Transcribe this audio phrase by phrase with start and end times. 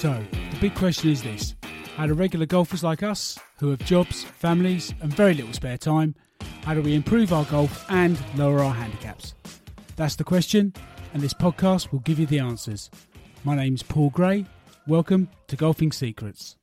[0.00, 1.54] So, the big question is this
[1.94, 6.14] How do regular golfers like us, who have jobs, families, and very little spare time,
[6.62, 9.34] how do we improve our golf and lower our handicaps?
[9.96, 10.72] That's the question,
[11.12, 12.88] and this podcast will give you the answers.
[13.44, 14.46] My name's Paul Gray.
[14.86, 16.56] Welcome to Golfing Secrets.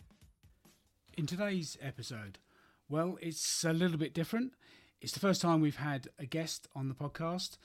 [1.15, 2.39] In today's episode,
[2.89, 4.53] well, it's a little bit different.
[4.99, 7.59] It's the first time we've had a guest on the podcast.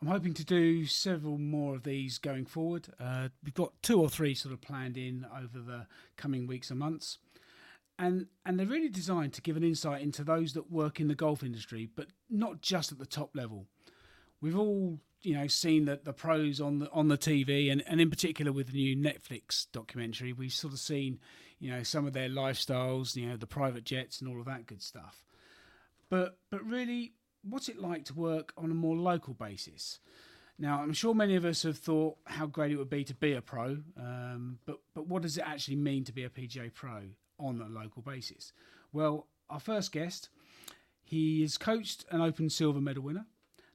[0.00, 2.88] I'm hoping to do several more of these going forward.
[3.00, 6.78] Uh, we've got two or three sort of planned in over the coming weeks and
[6.78, 7.18] months.
[7.98, 11.14] And, and they're really designed to give an insight into those that work in the
[11.14, 13.66] golf industry, but not just at the top level.
[14.42, 18.00] We've all you know seen the, the pros on the on the TV and, and
[18.00, 21.18] in particular with the new Netflix documentary we've sort of seen
[21.58, 24.66] you know some of their lifestyles you know the private jets and all of that
[24.66, 25.24] good stuff
[26.10, 27.12] but but really
[27.48, 30.00] what's it like to work on a more local basis?
[30.58, 33.34] Now, I'm sure many of us have thought how great it would be to be
[33.34, 37.02] a pro, um, but but what does it actually mean to be a PGA pro
[37.38, 38.52] on a local basis?
[38.92, 40.30] Well, our first guest,
[41.02, 43.26] he has coached an Open silver medal winner.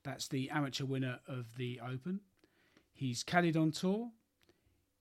[0.04, 2.22] That's the amateur winner of the Open.
[2.94, 4.10] He's caddied on tour.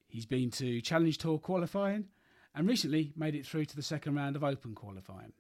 [0.07, 2.09] He's been to Challenge Tour qualifying,
[2.55, 5.33] and recently made it through to the second round of Open qualifying.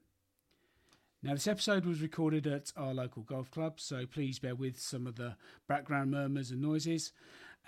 [1.22, 5.06] Now, this episode was recorded at our local golf club, so please bear with some
[5.06, 5.36] of the
[5.68, 7.12] background murmurs and noises,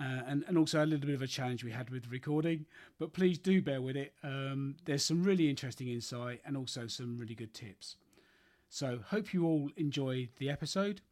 [0.01, 2.65] uh, and, and also a little bit of a challenge we had with the recording.
[2.99, 4.15] But please do bear with it.
[4.23, 7.97] Um, there's some really interesting insight and also some really good tips.
[8.71, 11.03] So, hope you all enjoy the episode.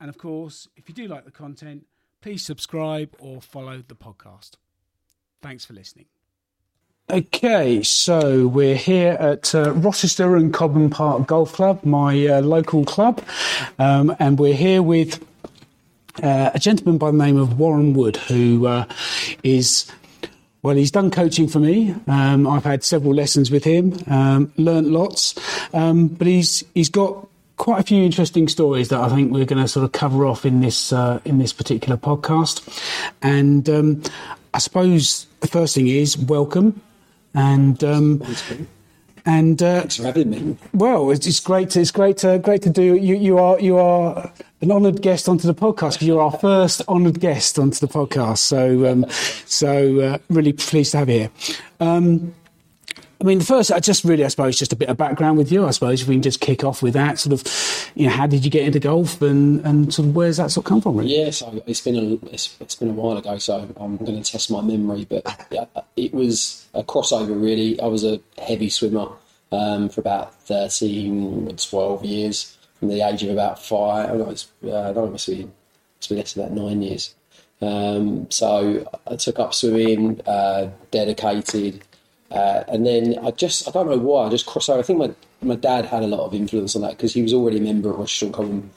[0.00, 1.86] And of course, if you do like the content,
[2.20, 4.52] please subscribe or follow the podcast.
[5.42, 6.06] Thanks for listening.
[7.10, 12.84] Okay, so we're here at uh, Rochester and Cobham Park Golf Club, my uh, local
[12.84, 13.24] club,
[13.78, 15.24] um, and we're here with
[16.22, 18.84] uh, a gentleman by the name of Warren Wood, who uh,
[19.42, 19.90] is
[20.60, 21.94] well, he's done coaching for me.
[22.08, 25.34] Um, I've had several lessons with him, um, learnt lots,
[25.72, 27.26] um, but he's he's got
[27.56, 30.44] quite a few interesting stories that I think we're going to sort of cover off
[30.44, 32.68] in this uh, in this particular podcast.
[33.22, 34.02] And um,
[34.52, 36.82] I suppose the first thing is welcome.
[37.34, 38.22] And um,
[39.24, 40.56] and uh, thanks for having me.
[40.72, 41.70] Well, it's, it's great.
[41.70, 42.96] To, it's great to great to do.
[42.96, 46.82] You you are you are an honoured guest onto the podcast because you're our first
[46.88, 48.38] honoured guest onto the podcast.
[48.38, 49.04] So um,
[49.44, 51.30] so uh, really pleased to have you here.
[51.80, 52.34] Um,
[53.20, 55.50] I mean, the first, I just really, I suppose, just a bit of background with
[55.50, 55.66] you.
[55.66, 58.28] I suppose if we can just kick off with that, sort of, you know, how
[58.28, 60.98] did you get into golf, and and sort of where's that sort of come from?
[60.98, 61.18] Really?
[61.18, 64.30] Yeah, so it's been a it's, it's been a while ago, so I'm going to
[64.30, 65.64] test my memory, but yeah,
[65.96, 67.80] it was a crossover really.
[67.80, 69.08] I was a heavy swimmer
[69.50, 74.10] um, for about 13, 12 years, from the age of about five.
[74.10, 75.48] I was, uh, I must be,
[75.98, 77.14] must be less than about nine years.
[77.60, 81.82] Um, so I took up swimming, uh, dedicated.
[82.30, 84.80] Uh, and then I just, I don't know why, I just crossed over.
[84.80, 87.32] I think my, my dad had a lot of influence on that because he was
[87.32, 88.70] already a member of Rochester Cobham.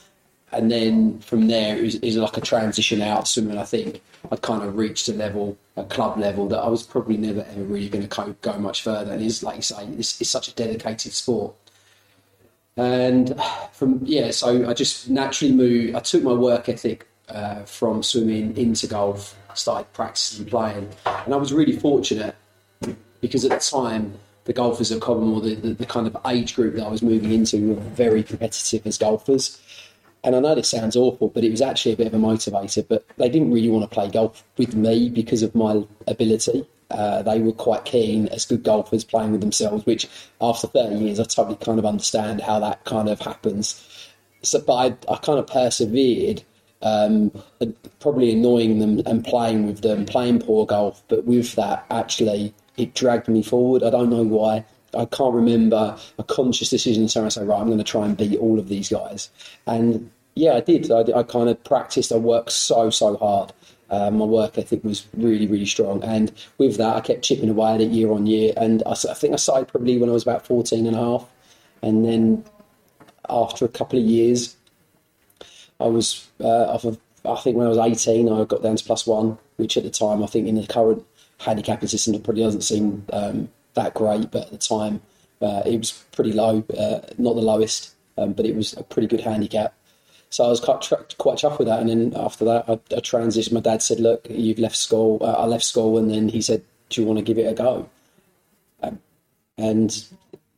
[0.53, 3.57] And then from there, it was, it was, like a transition out swimming.
[3.57, 4.01] I think
[4.31, 7.63] I kind of reached a level, a club level, that I was probably never ever
[7.63, 9.13] really going to go, go much further.
[9.13, 11.55] And it's like you say, it's, it's such a dedicated sport.
[12.77, 13.39] And
[13.73, 18.55] from, yeah, so I just naturally moved, I took my work ethic uh, from swimming
[18.57, 20.89] into golf, started practicing playing.
[21.05, 22.35] And I was really fortunate
[23.21, 26.55] because at the time the golfers at Cobham or the, the, the, kind of age
[26.55, 29.61] group that I was moving into were very competitive as golfers.
[30.23, 32.85] And I know this sounds awful, but it was actually a bit of a motivator.
[32.87, 36.67] But they didn't really want to play golf with me because of my ability.
[36.89, 40.07] Uh, they were quite keen as good golfers playing with themselves, which
[40.41, 43.87] after 30 years, I totally kind of understand how that kind of happens.
[44.41, 46.43] So, but I, I kind of persevered,
[46.81, 47.31] um,
[47.99, 51.01] probably annoying them and playing with them, playing poor golf.
[51.07, 53.83] But with that, actually, it dragged me forward.
[53.83, 54.65] I don't know why.
[54.93, 58.17] I can't remember a conscious decision saying, I say, right, I'm going to try and
[58.17, 59.29] beat all of these guys.
[59.65, 60.91] And yeah, I did.
[60.91, 62.11] I, I kind of practiced.
[62.11, 63.53] I worked so, so hard.
[63.89, 66.03] Uh, my work ethic was really, really strong.
[66.03, 68.53] And with that, I kept chipping away at it year on year.
[68.55, 71.29] And I, I think I started probably when I was about 14 and a half.
[71.81, 72.45] And then
[73.29, 74.55] after a couple of years,
[75.79, 78.83] I was, uh, off of, I think when I was 18, I got down to
[78.83, 81.05] plus one, which at the time, I think in the current
[81.41, 85.01] handicapping system that probably doesn't seem um, that great, but at the time
[85.41, 89.07] uh, it was pretty low, uh, not the lowest, um, but it was a pretty
[89.07, 89.73] good handicap.
[90.29, 91.81] So I was quite quite chuffed with that.
[91.81, 93.51] And then after that, I, I transitioned.
[93.51, 96.63] My dad said, "Look, you've left school." Uh, I left school, and then he said,
[96.89, 97.89] "Do you want to give it a go?"
[98.81, 98.99] Um,
[99.57, 100.05] and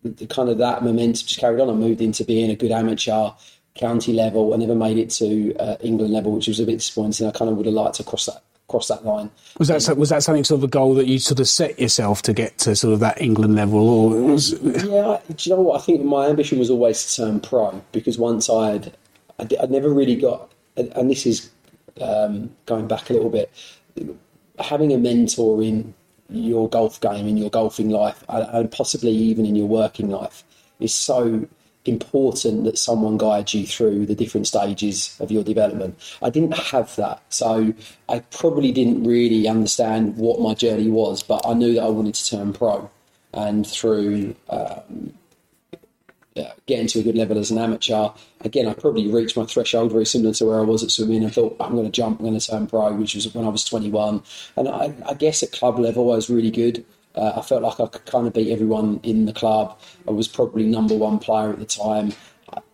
[0.03, 1.69] the, kind of that momentum just carried on.
[1.69, 3.31] I moved into being a good amateur,
[3.73, 4.53] county level.
[4.53, 7.25] I never made it to uh, England level, which was a bit disappointing.
[7.25, 8.43] I kind of would have liked to cross that
[8.73, 9.29] cross that line.
[9.59, 12.23] Was that was that something sort of a goal that you sort of set yourself
[12.23, 15.19] to get to sort of that England level, or it was, yeah?
[15.27, 15.79] Do you know what?
[15.79, 18.91] I think my ambition was always to turn pro because once I'd
[19.37, 21.51] I'd, I'd never really got, and this is
[22.01, 23.51] um, going back a little bit,
[24.57, 25.93] having a mentor in
[26.31, 30.43] your golf game, in your golfing life, and possibly even in your working life,
[30.79, 31.47] is so
[31.85, 35.99] important that someone guides you through the different stages of your development.
[36.21, 37.73] I didn't have that, so
[38.09, 42.15] I probably didn't really understand what my journey was, but I knew that I wanted
[42.15, 42.89] to turn pro.
[43.33, 45.13] And through um,
[46.67, 48.09] getting to a good level as an amateur,
[48.41, 51.25] again, I probably reached my threshold very similar to where I was at swimming.
[51.25, 53.49] I thought, I'm going to jump, I'm going to turn pro, which was when I
[53.49, 54.21] was 21.
[54.55, 56.85] And I, I guess at club level, I was really good.
[57.15, 59.79] Uh, I felt like I could kind of beat everyone in the club.
[60.07, 62.13] I was probably number one player at the time.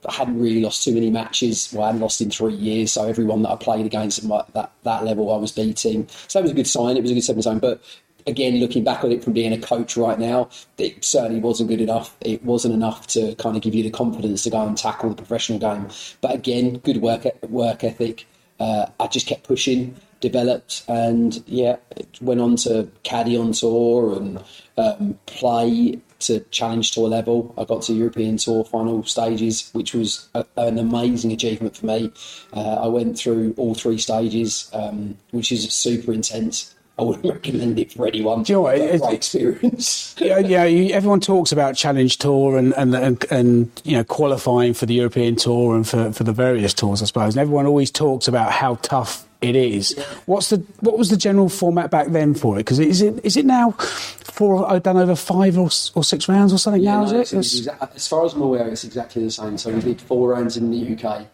[0.08, 1.72] I hadn't really lost too many matches.
[1.74, 4.72] Well, I hadn't lost in three years, so everyone that I played against at that
[4.84, 6.08] that level, I was beating.
[6.28, 6.98] So it was a good sign.
[6.98, 7.60] It was a good stepping stone.
[7.60, 7.82] But
[8.28, 11.82] again, looking back on it from being a coach right now, it certainly wasn't good
[11.82, 12.16] enough.
[12.22, 15.16] It wasn't enough to kind of give you the confidence to go and tackle the
[15.16, 15.88] professional game.
[16.22, 18.26] But again, good work work ethic.
[18.60, 24.16] Uh, I just kept pushing developed, and yeah, it went on to caddy on tour
[24.16, 24.44] and
[24.78, 27.54] um, play to challenge tour level.
[27.58, 32.12] I got to European Tour final stages, which was a, an amazing achievement for me.
[32.54, 36.76] Uh, I went through all three stages, um, which is super intense.
[36.98, 38.44] I wouldn't recommend it for anyone.
[38.44, 38.78] Do you know what?
[38.78, 40.16] It, experience.
[40.20, 40.66] yeah, yeah.
[40.66, 44.96] You, everyone talks about Challenge Tour and, and, and and you know qualifying for the
[44.96, 47.36] European Tour and for, for the various tours, I suppose.
[47.36, 49.96] And everyone always talks about how tough it is.
[49.98, 50.04] Yeah.
[50.26, 52.60] What's the what was the general format back then for it?
[52.60, 54.70] Because is it is it now four?
[54.70, 57.06] I've done over five or, or six rounds or something yeah, now.
[57.06, 57.38] No, is it?
[57.38, 59.58] Exa- as far as I'm aware, it's exactly the same.
[59.58, 61.28] So we did four rounds in the UK.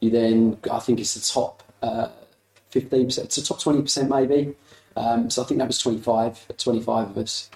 [0.00, 2.08] You then, I think it's the top uh,
[2.70, 4.54] fifteen uh, percent, it's the top twenty percent maybe.
[4.98, 7.50] Um, so I think that was 25, 25 of us.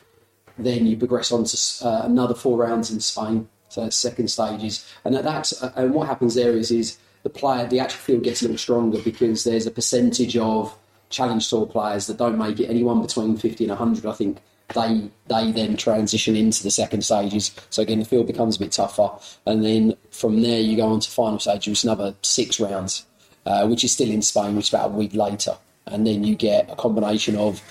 [0.58, 4.86] Then you progress on to uh, another four rounds in Spain, so second stages.
[5.04, 8.42] And that's uh, and what happens there is is the player, the actual field gets
[8.42, 10.76] a little stronger because there's a percentage of
[11.10, 12.68] challenge tour players that don't make it.
[12.68, 14.38] Anyone between 50 and 100, I think
[14.74, 17.54] they they then transition into the second stages.
[17.70, 19.10] So again, the field becomes a bit tougher,
[19.46, 23.06] and then from there you go on to final stage, which is another six rounds,
[23.46, 26.34] uh, which is still in Spain, which is about a week later, and then you
[26.34, 27.62] get a combination of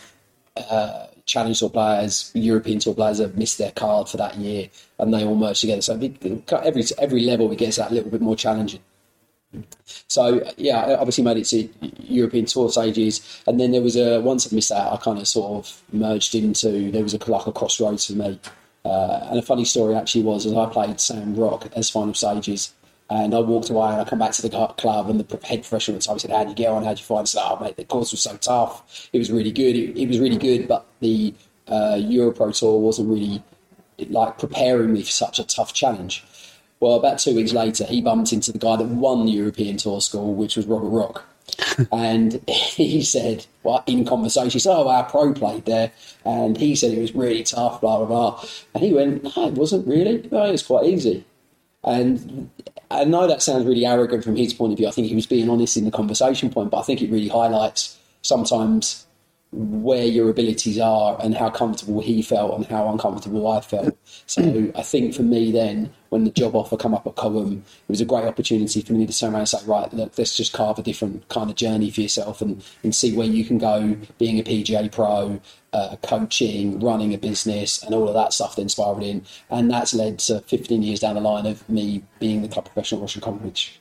[0.55, 4.69] uh, challenge tour players, European tour players have missed their card for that year,
[4.99, 5.81] and they all merge together.
[5.81, 8.81] So every every level it gets that little bit more challenging.
[10.07, 11.69] So yeah, obviously made it to
[12.03, 15.27] European tour stages, and then there was a once I missed that, I kind of
[15.27, 18.39] sort of merged into there was a like a crossroads for me.
[18.83, 22.73] Uh, and a funny story actually was as I played San Roque as final stages,
[23.09, 25.97] and I walked away and I come back to the club and the head professional
[25.97, 26.83] at the time said, "How would you get on?
[26.83, 27.75] How would you find stuff, oh, mate?
[27.75, 29.09] The course was so tough.
[29.13, 29.75] It was really good.
[29.75, 31.33] It, it was really good, but the
[31.67, 33.43] uh, Europro tour wasn't really
[34.09, 36.23] like preparing me for such a tough challenge."
[36.81, 40.01] Well, about two weeks later, he bumped into the guy that won the European Tour
[40.01, 41.23] School, which was Robert Rock.
[41.91, 45.91] and he said, well, in conversation, he said, Oh, our pro played there.
[46.25, 48.43] And he said it was really tough, blah, blah, blah.
[48.73, 50.27] And he went, No, it wasn't really.
[50.31, 51.23] No, it was quite easy.
[51.83, 52.49] And
[52.89, 54.87] I know that sounds really arrogant from his point of view.
[54.87, 57.27] I think he was being honest in the conversation point, but I think it really
[57.27, 59.05] highlights sometimes
[59.53, 63.97] where your abilities are and how comfortable he felt and how uncomfortable I felt.
[64.25, 67.89] So I think for me then, when the job offer come up at Cobham, it
[67.89, 70.53] was a great opportunity for me to turn around and say, right, look, let's just
[70.53, 73.97] carve a different kind of journey for yourself and, and see where you can go
[74.17, 75.41] being a PGA pro,
[75.73, 79.25] uh, coaching, running a business and all of that stuff then spiraled in.
[79.49, 83.01] And that's led to 15 years down the line of me being the club professional
[83.01, 83.80] at Russian College.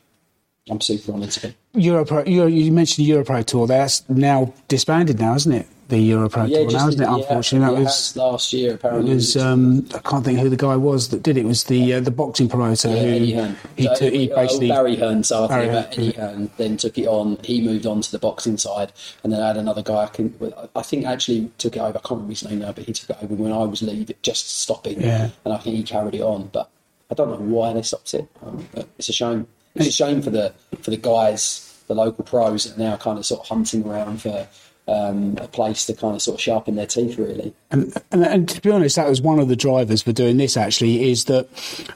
[0.71, 1.55] I'm super honoured to be.
[1.81, 3.67] Europro, you mentioned the Europro tour.
[3.67, 5.67] That's now disbanded now, isn't it?
[5.89, 7.09] The Europro yeah, tour now, isn't it?
[7.09, 8.75] Unfortunately, that was last year.
[8.75, 9.37] Apparently, it was.
[9.37, 11.41] Um, I can't think who the guy was that did it.
[11.41, 13.57] it was the uh, the boxing promoter yeah, who Eddie Hearn.
[13.77, 15.25] he, so, he uh, basically uh, Barry Hearn.
[15.25, 16.51] So I Barry Eddie Hearn.
[16.57, 17.39] Then took it on.
[17.43, 18.93] He moved on to the boxing side,
[19.25, 20.05] and then I had another guy.
[20.05, 20.33] I, can,
[20.77, 21.99] I think actually took it over.
[21.99, 24.15] I can't remember his name now, but he took it over when I was leaving,
[24.23, 25.01] just stopping.
[25.01, 25.31] Yeah.
[25.45, 26.51] and I think he carried it on.
[26.53, 26.71] But
[27.11, 28.29] I don't know why they stopped it.
[28.45, 29.49] Um, it's a shame.
[29.81, 33.19] It's a shame for the for the guys, the local pros, that are now kind
[33.19, 34.47] of sort of hunting around for
[34.89, 37.55] um, a place to kind of sort of sharpen their teeth, really.
[37.71, 40.57] And, and, and, to be honest, that was one of the drivers for doing this.
[40.57, 41.49] Actually, is that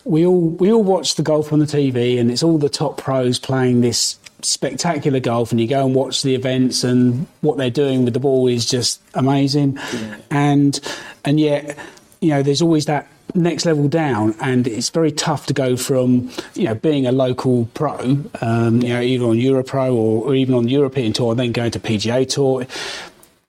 [0.05, 2.99] we all we all watch the golf on the TV, and it's all the top
[2.99, 7.71] pros playing this spectacular golf, and you go and watch the events, and what they're
[7.71, 9.77] doing with the ball is just amazing.
[9.93, 10.17] Yeah.
[10.31, 10.81] And
[11.25, 11.77] and yet,
[12.21, 16.31] you know, there's always that next level down, and it's very tough to go from
[16.55, 17.99] you know being a local pro,
[18.41, 21.71] um, you know, either on Europro or, or even on European tour, and then going
[21.73, 22.67] to PGA Tour.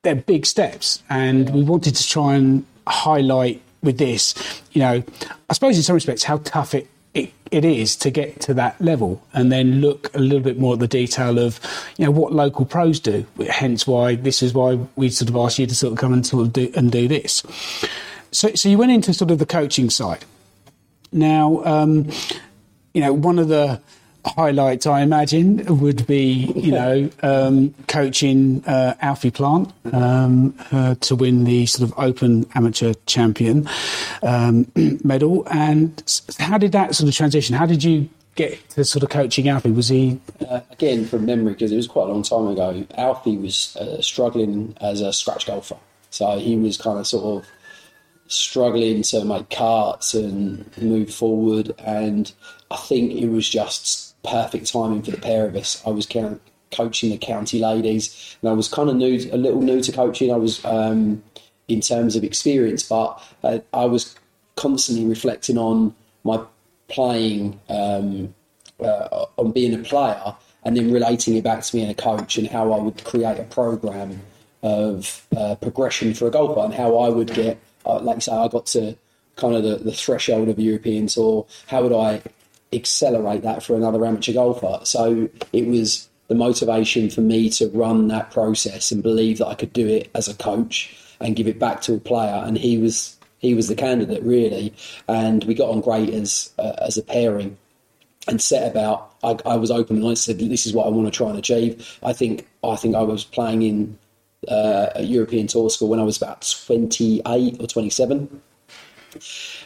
[0.04, 4.34] They're big steps, and we wanted to try and highlight with this,
[4.72, 5.04] you know,
[5.50, 8.80] I suppose in some respects how tough it it, it is to get to that
[8.82, 11.60] level and then look a little bit more at the detail of
[11.98, 15.58] you know what local pros do hence why this is why we sort of asked
[15.58, 17.42] you to sort of come and sort of do and do this
[18.36, 20.26] so so you went into sort of the coaching side
[21.12, 22.10] now um,
[22.94, 23.80] you know one of the
[24.26, 31.16] highlights, I imagine, would be you know um, coaching uh, Alfie Plant um, uh, to
[31.16, 33.70] win the sort of Open Amateur Champion
[34.24, 34.70] um,
[35.04, 35.48] medal.
[35.50, 36.02] And
[36.40, 37.56] how did that sort of transition?
[37.56, 39.72] How did you get to sort of coaching Alfie?
[39.72, 42.86] Was he uh, again from memory because it was quite a long time ago?
[42.98, 45.78] Alfie was uh, struggling as a scratch golfer,
[46.10, 47.50] so he was kind of sort of
[48.28, 52.32] struggling to make carts and move forward and
[52.72, 55.82] I think it was just perfect timing for the pair of us.
[55.86, 56.08] I was
[56.72, 60.32] coaching the county ladies, and I was kind of new, a little new to coaching.
[60.32, 61.24] I was um,
[61.68, 64.16] in terms of experience, but uh, I was
[64.56, 66.42] constantly reflecting on my
[66.88, 68.34] playing, um,
[68.80, 72.48] uh, on being a player, and then relating it back to being a coach and
[72.48, 74.22] how I would create a program
[74.64, 78.48] of uh, progression for a golfer and how I would get, like I say, I
[78.48, 78.96] got to
[79.36, 81.46] kind of the, the threshold of European tour.
[81.68, 82.22] How would I
[82.76, 84.80] accelerate that for another amateur golfer.
[84.84, 89.56] So it was the motivation for me to run that process and believe that I
[89.56, 92.44] could do it as a coach and give it back to a player.
[92.46, 94.74] And he was he was the candidate really,
[95.08, 97.58] and we got on great as uh, as a pairing.
[98.28, 99.14] And set about.
[99.24, 101.38] I, I, was open and I said, "This is what I want to try and
[101.38, 104.00] achieve." I think I think I was playing in
[104.48, 108.42] uh, a European tour school when I was about twenty eight or twenty seven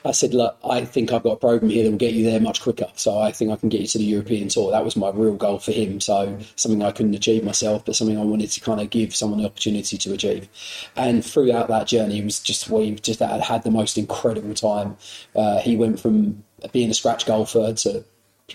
[0.05, 2.39] I said, look, I think I've got a program here that will get you there
[2.39, 2.87] much quicker.
[2.95, 4.71] So I think I can get you to the European tour.
[4.71, 5.99] That was my real goal for him.
[5.99, 9.39] So something I couldn't achieve myself, but something I wanted to kind of give someone
[9.39, 10.47] the opportunity to achieve.
[10.95, 14.97] And throughout that journey, it was just we just had, had the most incredible time.
[15.35, 18.05] Uh, he went from being a scratch golfer to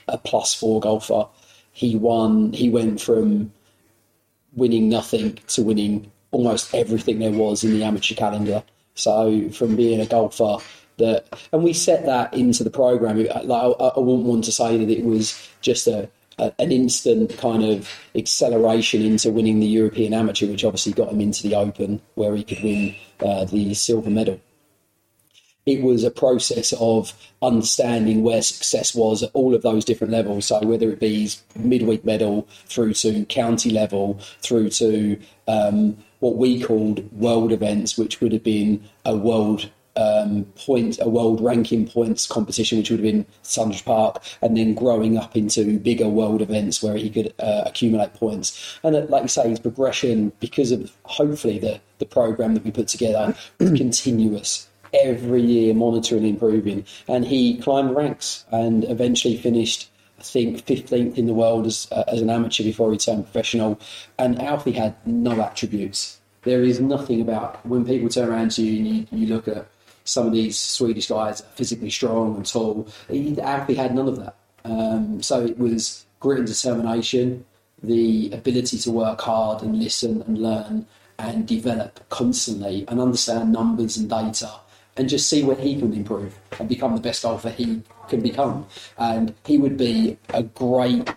[0.09, 1.27] a plus four golfer.
[1.73, 2.53] He won.
[2.53, 3.53] He went from
[4.55, 8.63] winning nothing to winning almost everything there was in the amateur calendar.
[8.95, 10.59] So from being a golfer
[10.99, 13.19] that, and we set that into the program.
[13.19, 17.37] Like, I, I wouldn't want to say that it was just a, a, an instant
[17.39, 22.01] kind of acceleration into winning the European Amateur, which obviously got him into the Open,
[22.15, 24.41] where he could win uh, the silver medal.
[25.67, 30.47] It was a process of understanding where success was at all of those different levels.
[30.47, 35.19] So whether it be midweek medal through to county level, through to
[35.49, 41.09] um, what we called world events, which would have been a world um, point, a
[41.09, 45.79] world ranking points competition, which would have been Sundridge Park, and then growing up into
[45.79, 48.79] bigger world events where he could uh, accumulate points.
[48.83, 52.71] And uh, like you say, his progression, because of hopefully the, the program that we
[52.71, 54.69] put together, was continuous.
[55.03, 61.27] Every year, monitoring, improving, and he climbed ranks and eventually finished I think 15th in
[61.27, 63.79] the world as, uh, as an amateur before he turned professional.
[64.19, 66.21] And Alfie had no attributes.
[66.43, 69.67] There is nothing about when people turn around to you and you, you look at
[70.05, 72.89] some of these Swedish guys physically strong and tall.
[73.11, 74.37] He actually had none of that.
[74.65, 77.45] Um, so it was grit and determination,
[77.83, 80.87] the ability to work hard and listen and learn
[81.19, 84.51] and develop constantly and understand numbers and data
[84.97, 88.67] and just see where he can improve and become the best golfer he can become.
[88.99, 91.09] And he would be a great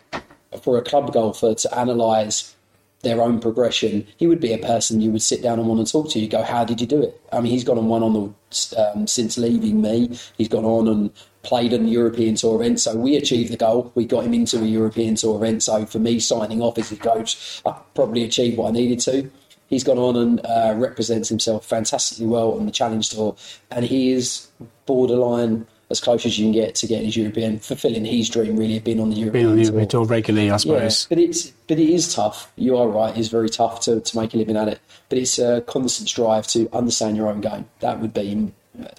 [0.62, 2.56] for a club golfer to analyse
[3.02, 5.92] their own progression, he would be a person you would sit down and want to
[5.92, 6.20] talk to.
[6.20, 7.20] You go, how did you do it?
[7.32, 10.18] I mean, he's gone on one on the um, since leaving me.
[10.38, 11.12] He's gone on and
[11.44, 12.80] played in the European Tour event.
[12.80, 13.92] So we achieved the goal.
[13.96, 15.64] We got him into a European Tour event.
[15.64, 19.30] So for me, signing off as a coach, I probably achieved what I needed to.
[19.68, 23.36] He's gone on and uh, represents himself fantastically well on the Challenge Tour,
[23.72, 24.48] and he is
[24.86, 28.78] borderline as close as you can get to getting his European, fulfilling his dream really
[28.78, 30.06] of being on the European being on the European tour.
[30.06, 31.08] tour regularly, I suppose.
[31.10, 32.52] Yeah, but it's but it is tough.
[32.56, 34.80] You are right; it's very tough to, to make a living at it.
[35.10, 37.66] But it's a constant strive to understand your own game.
[37.80, 38.52] That would be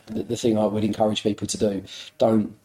[0.06, 1.82] the, the thing I would encourage people to do.
[2.18, 2.56] Don't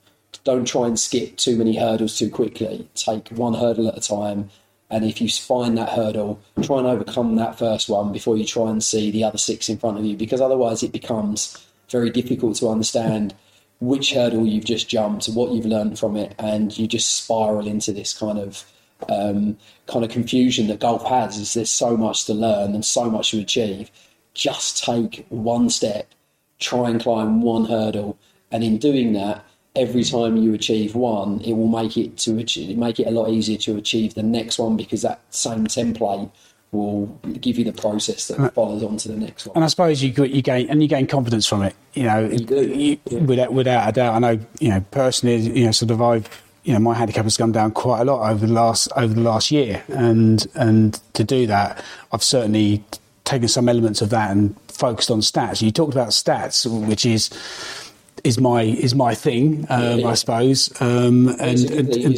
[0.44, 2.88] don't try and skip too many hurdles too quickly.
[2.96, 4.50] Take one hurdle at a time.
[4.94, 8.70] And if you find that hurdle, try and overcome that first one before you try
[8.70, 12.58] and see the other six in front of you, because otherwise it becomes very difficult
[12.58, 13.34] to understand
[13.80, 17.92] which hurdle you've just jumped, what you've learned from it, and you just spiral into
[17.92, 18.72] this kind of
[19.10, 19.58] um,
[19.88, 21.40] kind of confusion that golf has.
[21.40, 23.90] Is there's so much to learn and so much to achieve.
[24.36, 26.08] Just take one step,
[26.60, 28.20] try and climb one hurdle,
[28.52, 29.44] and in doing that,
[29.76, 33.30] every time you achieve one, it will make it to achieve, make it a lot
[33.30, 36.30] easier to achieve the next one because that same template
[36.72, 37.06] will
[37.40, 39.56] give you the process that follows on to the next one.
[39.56, 41.76] And I suppose you you gain and you gain confidence from it.
[41.94, 43.20] You know, You do, you- yeah.
[43.20, 44.16] without without a doubt.
[44.16, 44.40] I know.
[44.60, 46.28] You know, personally, you know, sort of I've.
[46.66, 49.20] You know, my handicap has gone down quite a lot over the last over the
[49.22, 52.82] last year, and and to do that, I've certainly
[53.26, 55.62] taken some elements of that and focused on stats.
[55.62, 57.30] You talked about stats, which is
[58.24, 60.08] is my is my thing, um, Yeah.
[60.08, 60.70] I suppose.
[60.82, 62.14] Um, and, It's, a- and, and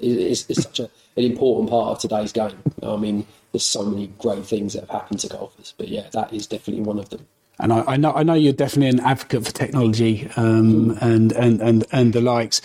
[0.00, 0.84] it's, it's, such a,
[1.16, 2.56] an important part of today's game.
[2.82, 6.32] I mean, there's so many great things that have happened to golfers, but yeah, that
[6.32, 7.26] is definitely one of them.
[7.58, 11.60] And I, I know I know you're definitely an advocate for technology um, and, and,
[11.60, 12.60] and, and the likes.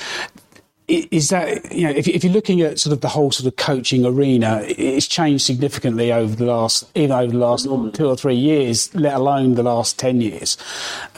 [0.88, 3.58] Is that you know if, if you're looking at sort of the whole sort of
[3.58, 8.36] coaching arena, it's changed significantly over the last even over the last two or three
[8.36, 10.58] years, let alone the last ten years.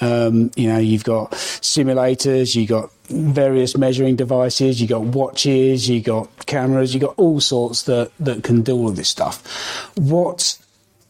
[0.01, 6.05] Um, you know, you've got simulators, you've got various measuring devices, you've got watches, you've
[6.05, 9.91] got cameras, you've got all sorts that that can do all of this stuff.
[9.97, 10.57] What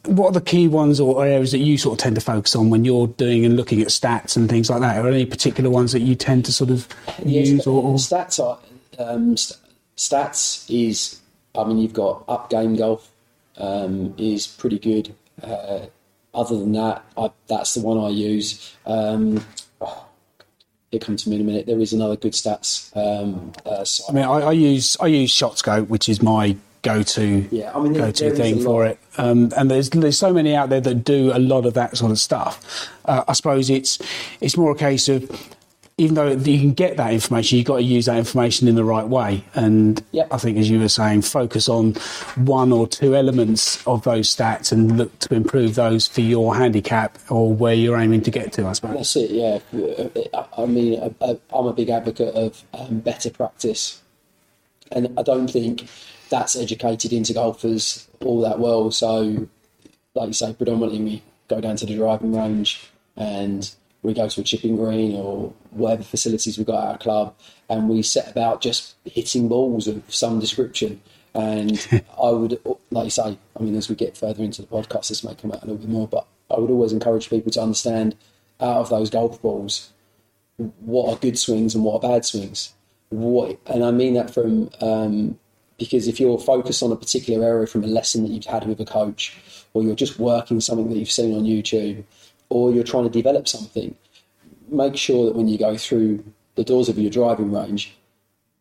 [0.06, 2.70] what are the key ones or areas that you sort of tend to focus on
[2.70, 4.98] when you're doing and looking at stats and things like that?
[4.98, 6.88] Are there any particular ones that you tend to sort of
[7.24, 8.60] Yes, use or, or stats are
[8.98, 9.60] um, st-
[9.98, 11.20] stats is.
[11.56, 13.10] I mean, you've got up game golf
[13.58, 15.14] um, is pretty good.
[15.42, 15.88] Uh,
[16.34, 18.76] other than that, I, that's the one I use.
[18.86, 19.44] Um,
[19.82, 20.06] oh,
[20.92, 21.66] it comes to me in a minute.
[21.66, 23.84] There is another good stats um, uh.
[24.08, 27.94] I mean, I, I use I use ShotScope, which is my go-to Yeah, I mean,
[27.94, 29.00] go-to thing for it.
[29.18, 32.12] Um, and there's there's so many out there that do a lot of that sort
[32.12, 32.90] of stuff.
[33.06, 34.00] Uh, I suppose it's
[34.42, 35.30] it's more a case of
[35.98, 38.86] even though you can get that information, you've got to use that information in the
[38.86, 39.44] right way.
[39.54, 40.28] And Yep.
[40.32, 41.96] I think, as you were saying, focus on
[42.38, 47.18] one or two elements of those stats and look to improve those for your handicap
[47.30, 48.66] or where you're aiming to get to.
[48.66, 48.96] I suppose.
[48.96, 49.60] That's it, yeah.
[50.58, 51.16] I- mean,
[51.52, 54.02] I'm a big advocate of um, better practice.
[54.94, 55.86] And I don't think
[56.30, 58.92] that's educated into golfers all that well.
[58.92, 59.48] So,
[60.16, 63.70] like you say, predominantly we go down to the driving range and
[64.02, 67.36] we go to a chipping green or whatever facilities we've got at our club
[67.70, 71.02] and we set about just hitting balls of some description.
[71.34, 71.86] And
[72.22, 72.60] I would,
[72.92, 75.52] like you say, I mean, as we get further into the podcast, this may come
[75.52, 78.16] out a little bit more, but I would always encourage people to understand
[78.62, 79.92] out of those golf balls,
[80.58, 82.74] what are good swings and what are bad swings.
[83.10, 85.40] What, and I mean that from um,
[85.80, 88.80] because if you're focused on a particular area from a lesson that you've had with
[88.80, 89.36] a coach,
[89.74, 92.04] or you're just working something that you've seen on YouTube,
[92.50, 93.96] or you're trying to develop something,
[94.70, 96.24] make sure that when you go through
[96.56, 97.96] the doors of your driving range,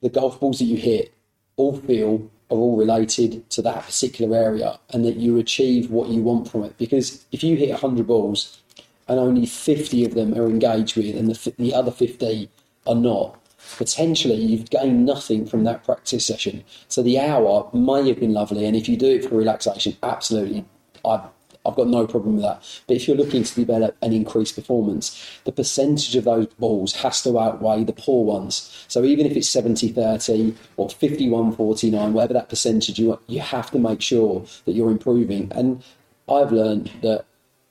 [0.00, 1.12] the golf balls that you hit
[1.57, 6.22] all feel are all related to that particular area and that you achieve what you
[6.22, 6.78] want from it.
[6.78, 8.61] Because if you hit 100 balls
[9.07, 12.48] and only 50 of them are engaged with and the, the other 50
[12.87, 13.38] are not,
[13.76, 16.64] potentially you've gained nothing from that practice session.
[16.88, 20.64] So the hour may have been lovely, and if you do it for relaxation, absolutely,
[21.04, 21.22] I've,
[21.66, 22.62] I've got no problem with that.
[22.87, 27.22] But if you're looking to develop an increased performance, the percentage of those balls has
[27.22, 28.85] to outweigh the poor ones.
[28.88, 33.70] So even if it's 70 30 or 51 49, whatever that percentage you you have
[33.72, 35.52] to make sure that you're improving.
[35.54, 35.83] And
[36.28, 37.24] I've learned that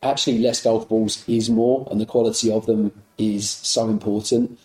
[0.04, 4.60] actually less golf balls is more, and the quality of them is so important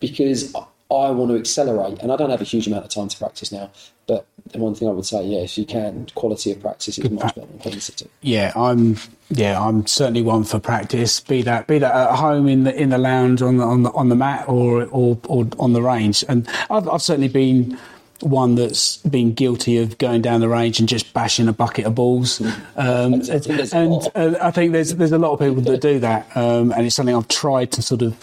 [0.00, 0.54] because
[0.90, 3.52] I want to accelerate, and I don't have a huge amount of time to practice
[3.52, 3.70] now.
[4.06, 7.10] But the one thing I would say, yeah, if you can, quality of practice is
[7.10, 8.08] much better than quantity.
[8.22, 8.96] Yeah, I'm.
[9.30, 11.20] Yeah, I'm certainly one for practice.
[11.20, 13.92] Be that be that at home in the in the lounge on the on the
[13.92, 16.24] on the mat or or, or on the range.
[16.26, 17.78] And I've, I've certainly been
[18.20, 21.94] one that's been guilty of going down the range and just bashing a bucket of
[21.94, 22.40] balls.
[22.76, 25.98] Um, there's a and uh, I think there's there's a lot of people that do
[25.98, 28.16] that, um, and it's something I've tried to sort of.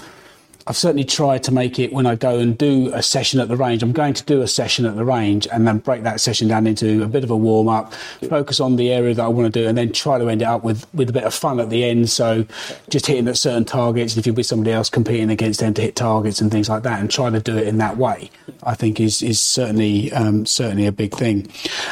[0.67, 3.55] I've certainly tried to make it when I go and do a session at the
[3.55, 3.83] range.
[3.83, 6.65] I'm going to do a session at the range and then break that session down
[6.65, 7.93] into a bit of a warm up,
[8.29, 10.45] focus on the area that I want to do, and then try to end it
[10.45, 12.09] up with, with a bit of fun at the end.
[12.09, 12.47] So
[12.89, 14.13] just hitting at certain targets.
[14.13, 16.81] and If you're with somebody else competing against them to hit targets and things like
[16.81, 18.31] that, and try to do it in that way,
[18.63, 21.47] I think is is certainly um, certainly a big thing.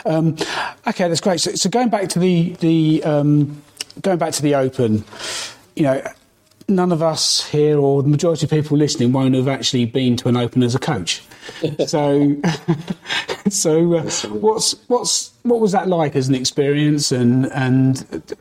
[0.05, 0.35] Um,
[0.87, 1.41] okay, that's great.
[1.41, 3.61] So, so going back to the the um,
[4.01, 5.03] going back to the Open,
[5.75, 6.01] you know
[6.67, 10.29] none of us here or the majority of people listening won't have actually been to
[10.29, 11.21] an open as a coach.
[11.87, 12.37] So,
[13.49, 18.33] so uh, what's what's what was that like as an experience, and and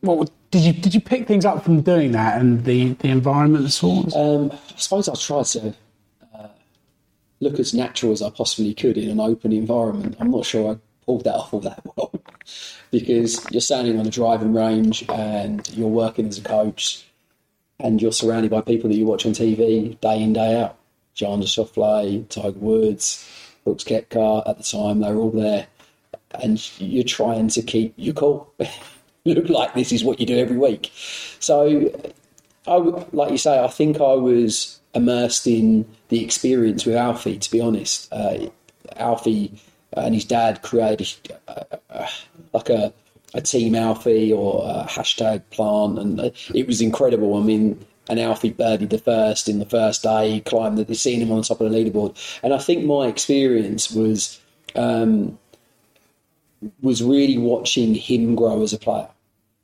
[0.00, 3.64] what did you did you pick things up from doing that and the the environment
[3.64, 4.12] and so on?
[4.14, 5.74] Um, I suppose I tried to
[6.34, 6.48] uh,
[7.40, 10.16] look as natural as I possibly could in an open environment.
[10.18, 12.12] I'm not sure I pulled that off all that well
[12.90, 17.07] because you're standing on a driving range and you're working as a coach.
[17.80, 20.76] And you're surrounded by people that you watch on TV day in day out.
[21.14, 23.28] John Schauffele, Tiger Woods,
[23.64, 24.48] Brooks Koepka.
[24.48, 25.66] At the time, they were all there,
[26.30, 28.52] and you're trying to keep your cool.
[29.24, 30.92] Look like this is what you do every week.
[31.40, 31.90] So,
[32.66, 37.38] I like you say, I think I was immersed in the experience with Alfie.
[37.38, 38.46] To be honest, uh,
[38.96, 39.52] Alfie
[39.92, 41.12] and his dad created
[41.48, 42.08] uh, uh,
[42.52, 42.92] like a
[43.34, 47.36] a team Alfie or a hashtag plant, and it was incredible.
[47.36, 51.20] I mean, and Alfie birdied the first in the first day, he climbed the, seeing
[51.20, 54.40] him on top of the leaderboard, and I think my experience was
[54.74, 55.38] um,
[56.80, 59.08] was really watching him grow as a player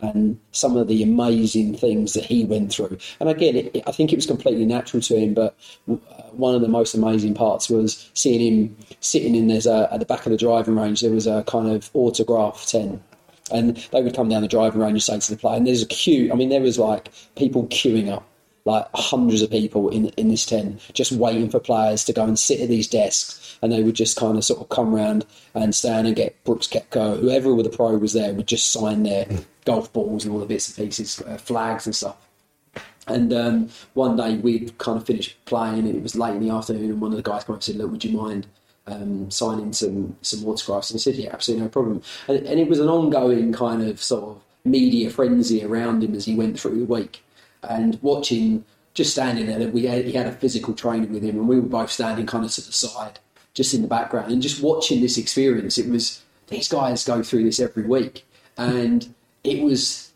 [0.01, 2.99] and some of the amazing things that he went through.
[3.21, 5.35] And again, it, I think it was completely natural to him.
[5.35, 5.57] But
[5.91, 5.95] uh,
[6.33, 10.07] one of the most amazing parts was seeing him sitting in there's a, at the
[10.07, 11.01] back of the driving range.
[11.01, 13.03] There was a kind of autograph tent.
[13.53, 15.83] And they would come down the driving range and say to the player, and there's
[15.83, 16.33] a queue.
[16.33, 18.27] I mean, there was like people queuing up
[18.65, 22.39] like hundreds of people in in this tent just waiting for players to go and
[22.39, 25.75] sit at these desks and they would just kind of sort of come around and
[25.75, 29.27] stand and get Brooks Koepka, whoever the pro was there would just sign their
[29.65, 32.17] golf balls and all the bits and pieces, uh, flags and stuff.
[33.07, 36.55] And um, one day we'd kind of finished playing and it was late in the
[36.55, 38.47] afternoon and one of the guys came up and said, look, would you mind
[38.87, 40.91] um, signing some, some autographs?
[40.91, 42.03] And I said, yeah, absolutely no problem.
[42.29, 46.25] And, and it was an ongoing kind of sort of media frenzy around him as
[46.25, 47.23] he went through the week
[47.63, 49.69] and watching, just standing there.
[49.69, 52.45] We had, he had a physical trainer with him, and we were both standing kind
[52.45, 53.19] of to the side,
[53.53, 55.79] just in the background, and just watching this experience.
[55.79, 60.13] It was these guys go through this every week, and it was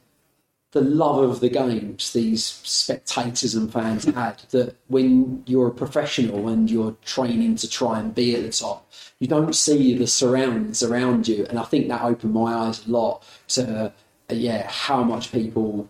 [0.72, 6.48] the love of the games these spectators and fans had that when you're a professional
[6.48, 10.82] and you're training to try and be at the top, you don't see the surroundings
[10.82, 11.46] around you.
[11.48, 13.90] And I think that opened my eyes a lot to, uh,
[14.28, 15.88] yeah, how much people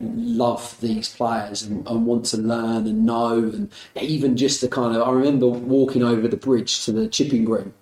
[0.00, 4.94] love these players and, and, want to learn and know and even just the kind
[4.94, 7.74] of I remember walking over the bridge to the chipping green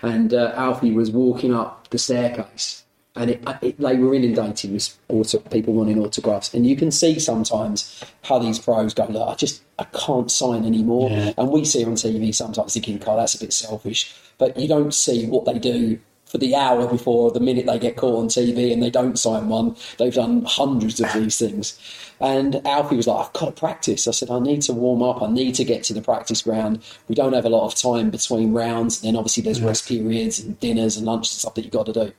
[0.00, 2.84] and uh, Alfie was walking up the staircase
[3.16, 7.18] and it, it, they were inundated with auto, people wanting autographs and you can see
[7.18, 11.32] sometimes how these pros go look I just I can't sign anymore yeah.
[11.36, 14.94] and we see on TV sometimes thinking God that's a bit selfish but you don't
[14.94, 18.72] see what they do for the hour before the minute they get caught on TV
[18.72, 19.76] and they don't sign one.
[19.98, 21.78] They've done hundreds of these things.
[22.20, 24.08] And Alfie was like, I've got to practice.
[24.08, 25.22] I said, I need to warm up.
[25.22, 26.82] I need to get to the practice ground.
[27.08, 29.02] We don't have a lot of time between rounds.
[29.02, 31.86] And then obviously there's rest periods and dinners and lunch and stuff that you've got
[31.86, 32.12] to do.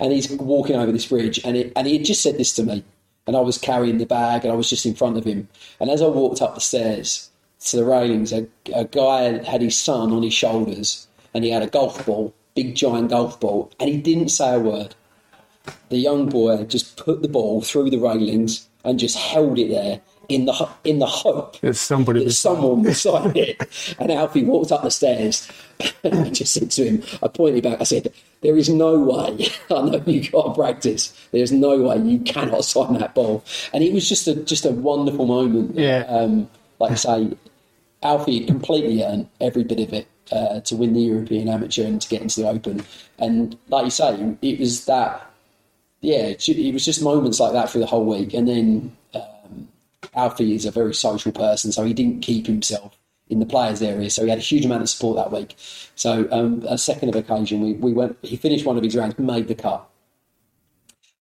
[0.00, 2.62] And he's walking over this bridge and, it, and he had just said this to
[2.62, 2.84] me.
[3.26, 5.48] And I was carrying the bag and I was just in front of him.
[5.80, 7.30] And as I walked up the stairs
[7.66, 11.62] to the railings, a, a guy had his son on his shoulders and he had
[11.62, 14.96] a golf ball big giant golf ball, and he didn't say a word.
[15.90, 20.00] The young boy just put the ball through the railings and just held it there
[20.28, 23.62] in the in the hope that somebody that someone would sign it.
[23.98, 25.48] And Alfie walked up the stairs,
[26.04, 28.12] and I just said to him, I pointed back, I said,
[28.42, 29.48] "There is no way.
[29.70, 31.12] I know you got to practice.
[31.32, 34.70] There's no way you cannot sign that ball." And it was just a just a
[34.70, 35.76] wonderful moment.
[35.76, 36.04] Yeah.
[36.08, 37.36] Um, like I say,
[38.02, 42.08] Alfie completely earned every bit of it uh, to win the European Amateur and to
[42.08, 42.84] get into the Open.
[43.18, 45.24] And like you say, it was that.
[46.00, 48.32] Yeah, it was just moments like that through the whole week.
[48.32, 49.22] And then um,
[50.14, 52.96] Alfie is a very social person, so he didn't keep himself
[53.28, 54.10] in the players' area.
[54.10, 55.54] So he had a huge amount of support that week.
[55.94, 58.16] So um, a second of occasion, we, we went.
[58.22, 59.88] He finished one of his rounds, made the cut,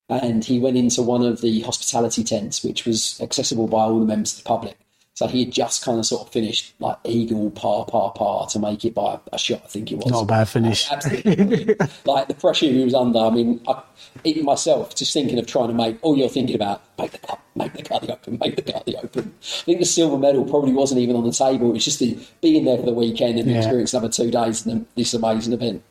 [0.09, 4.05] and he went into one of the hospitality tents, which was accessible by all the
[4.05, 4.77] members of the public.
[5.17, 8.59] So he had just kind of sort of finished like eagle par par par to
[8.59, 9.63] make it by a shot.
[9.65, 10.87] I think it was not a bad finish.
[10.91, 11.75] absolutely,
[12.05, 13.17] like the pressure he was under.
[13.17, 13.81] I mean, I,
[14.23, 17.39] even myself, just thinking of trying to make all you're thinking about make the cut,
[17.55, 19.33] make the cut the open, make the cut the open.
[19.41, 21.71] I think the silver medal probably wasn't even on the table.
[21.71, 23.57] It was just the being there for the weekend and yeah.
[23.57, 25.81] experience another two days and this amazing event.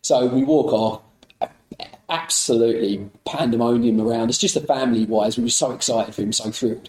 [0.00, 1.02] So we walk off
[2.08, 4.30] absolutely pandemonium around.
[4.30, 5.36] It's just a family wise.
[5.36, 6.88] We were so excited for him, so thrilled.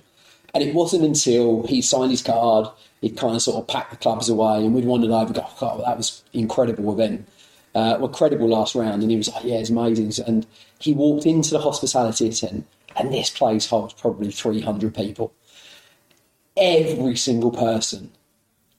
[0.54, 2.68] And it wasn't until he signed his card,
[3.02, 5.84] he'd kind of sort of packed the clubs away, and we'd wandered over go, oh,
[5.86, 7.28] that was incredible event.
[7.76, 9.02] Uh, well, credible last round.
[9.02, 10.12] And he was like, yeah, it's amazing.
[10.26, 10.48] And
[10.80, 15.34] he walked into the hospitality tent, and this place holds probably 300 people.
[16.58, 18.12] Every single person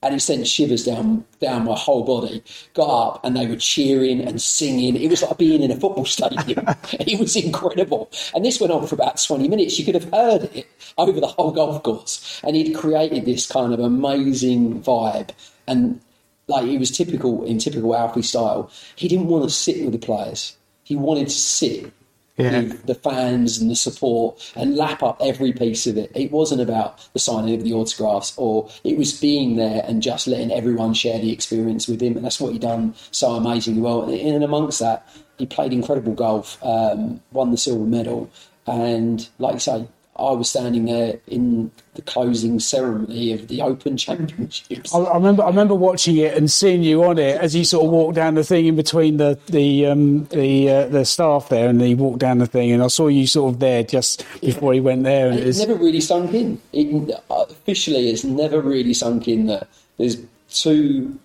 [0.03, 2.43] and it sent shivers down down my whole body.
[2.73, 4.95] Got up and they were cheering and singing.
[4.95, 6.65] It was like being in a football stadium.
[6.93, 8.09] it was incredible.
[8.33, 9.77] And this went on for about twenty minutes.
[9.77, 12.41] You could have heard it over the whole golf course.
[12.43, 15.29] And he'd created this kind of amazing vibe.
[15.67, 16.01] And
[16.47, 18.71] like it was typical in typical Alfie style.
[18.95, 20.57] He didn't want to sit with the players.
[20.83, 21.93] He wanted to sit
[22.41, 22.73] yeah.
[22.85, 26.11] the fans and the support and lap up every piece of it.
[26.15, 30.27] It wasn't about the signing of the autographs, or it was being there and just
[30.27, 32.15] letting everyone share the experience with him.
[32.15, 34.03] And that's what he done so amazingly well.
[34.09, 38.29] And amongst that, he played incredible golf, um, won the silver medal,
[38.67, 39.87] and like you say,
[40.21, 44.93] I was standing there in the closing ceremony of the Open Championships.
[44.93, 47.85] I, I, remember, I remember watching it and seeing you on it as you sort
[47.85, 51.67] of walked down the thing in between the the um, the uh, the staff there,
[51.69, 54.73] and he walked down the thing, and I saw you sort of there just before
[54.73, 55.27] he went there.
[55.27, 55.59] And, and it, was...
[55.59, 56.61] never really sunk in.
[56.71, 60.17] It, officially, it's never really sunk in that there's
[60.49, 61.19] two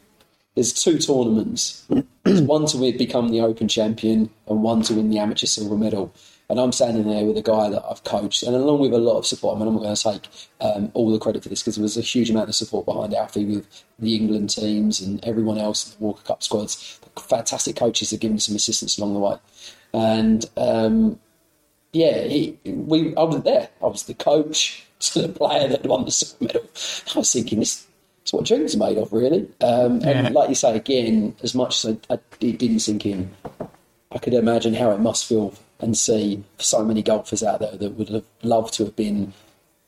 [0.55, 1.85] there's two tournaments.
[2.25, 6.13] one to become the Open champion, and one to win the amateur silver medal.
[6.49, 9.19] And I'm standing there with a guy that I've coached, and along with a lot
[9.19, 9.57] of support.
[9.57, 10.29] I mean, I'm not going to take
[10.61, 13.15] um, all the credit for this because there was a huge amount of support behind
[13.15, 17.01] Alfie with the England teams and everyone else, the Walker Cup squads.
[17.19, 19.37] Fantastic coaches have given some assistance along the way.
[19.93, 21.19] And um,
[21.93, 23.69] yeah, he, we, I was there.
[23.83, 26.63] I was the coach to the player that won the silver medal.
[27.15, 27.87] I was thinking, this
[28.25, 29.49] is what dreams are made of, really.
[29.61, 30.11] Um, yeah.
[30.11, 33.35] And like you say, again, as much as I, I, it didn't sink in,
[34.13, 37.91] I could imagine how it must feel and see so many golfers out there that
[37.93, 39.33] would have loved to have been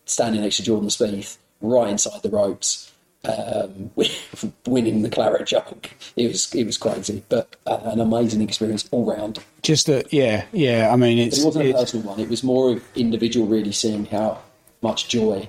[0.05, 2.93] standing next to Jordan Spieth right inside the ropes,
[3.25, 3.91] um,
[4.67, 5.89] winning the claret jug.
[6.17, 9.39] It was it was crazy, but an amazing experience all round.
[9.63, 10.91] Just that, yeah, yeah.
[10.93, 12.21] I mean, it wasn't a personal one.
[12.21, 14.39] It was more of individual, really seeing how
[14.83, 15.49] much joy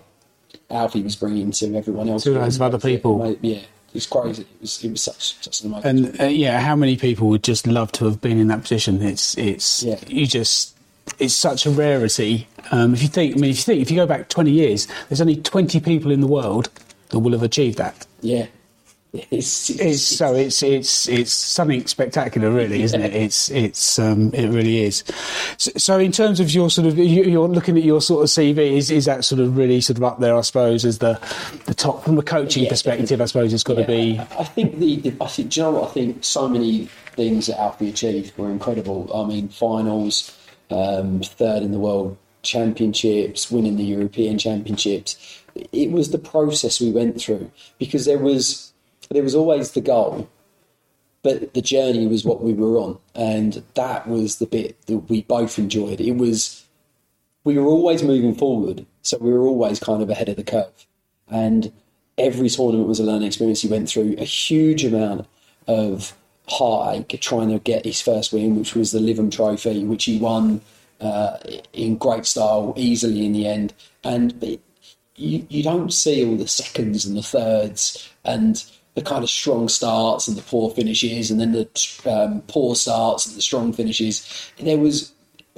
[0.69, 2.23] Alfie was bringing to everyone else.
[2.23, 3.59] To those other people, yeah
[3.93, 4.43] it's crazy.
[4.43, 6.05] It was it was such such an amazing.
[6.05, 9.01] And uh, yeah, how many people would just love to have been in that position?
[9.01, 9.99] It's it's yeah.
[10.07, 10.77] you just
[11.17, 12.47] it's such a rarity.
[12.71, 14.87] Um, if you think, I mean, if you think, if you go back twenty years,
[15.07, 16.69] there's only twenty people in the world
[17.09, 18.05] that will have achieved that.
[18.21, 18.47] Yeah,
[19.11, 23.15] it's, it's, so it's it's it's something spectacular, really, isn't it?
[23.15, 25.03] It's it's um, it really is.
[25.57, 28.77] So, so, in terms of your sort of you're looking at your sort of CV,
[28.77, 30.35] is is that sort of really sort of up there?
[30.35, 31.19] I suppose as the
[31.65, 33.19] the top from a coaching yeah, perspective.
[33.19, 34.19] I suppose it's got yeah, to be.
[34.19, 36.23] I, I think the, the, I think do you know what I think?
[36.23, 39.09] So many things that Alfie achieved were incredible.
[39.11, 40.37] I mean, finals,
[40.69, 45.41] um, third in the world championships, winning the European championships.
[45.71, 48.68] It was the process we went through because there was
[49.09, 50.29] there was always the goal,
[51.23, 55.23] but the journey was what we were on, and that was the bit that we
[55.23, 55.99] both enjoyed.
[55.99, 56.65] It was
[57.43, 60.87] we were always moving forward, so we were always kind of ahead of the curve,
[61.27, 61.71] and
[62.17, 63.61] every tournament was a learning experience.
[63.61, 65.25] He went through a huge amount
[65.67, 66.13] of
[66.47, 70.61] heartache trying to get his first win, which was the Lytham Trophy, which he won
[70.99, 71.37] uh,
[71.73, 73.73] in great style, easily in the end.
[74.03, 74.61] And it,
[75.15, 78.63] you, you don't see all the seconds and the thirds and
[78.95, 81.67] the kind of strong starts and the poor finishes, and then the
[82.05, 84.51] um, poor starts and the strong finishes.
[84.59, 85.13] There was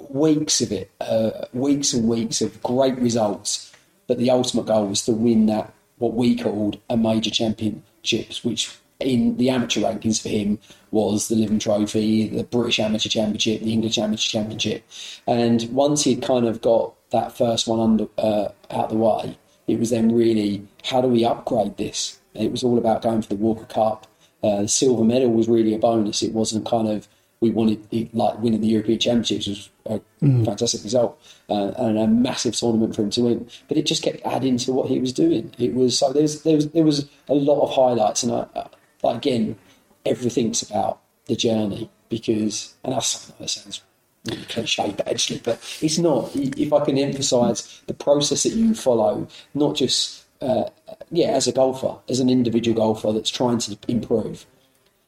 [0.10, 3.72] weeks of it, uh, weeks and weeks of great results,
[4.08, 8.76] but the ultimate goal was to win that what we called a major championships, which
[9.00, 10.60] in the amateur rankings for him
[10.92, 14.84] was the Lytham Trophy, the British Amateur Championship, the English Amateur Championship,
[15.28, 19.80] and once he'd kind of got that first one under uh, out the way, it
[19.80, 22.20] was then really how do we upgrade this?
[22.34, 24.08] It was all about going for the Walker Cup.
[24.44, 26.24] Uh, the silver medal was really a bonus.
[26.24, 27.08] It wasn't kind of
[27.42, 30.46] we wanted it, like winning the European Championships was a mm.
[30.46, 33.50] fantastic result uh, and a massive tournament for him to win.
[33.68, 35.54] But it just kept adding to what he was doing.
[35.58, 38.68] It was so there's there was there was a lot of highlights, and I, uh,
[39.04, 39.58] again,
[40.06, 43.82] everything's about the journey because and that's that sounds
[44.30, 46.30] really cliche, but actually, but it's not.
[46.36, 50.70] If I can emphasise the process that you follow, not just uh,
[51.12, 54.46] yeah, as a golfer, as an individual golfer that's trying to improve,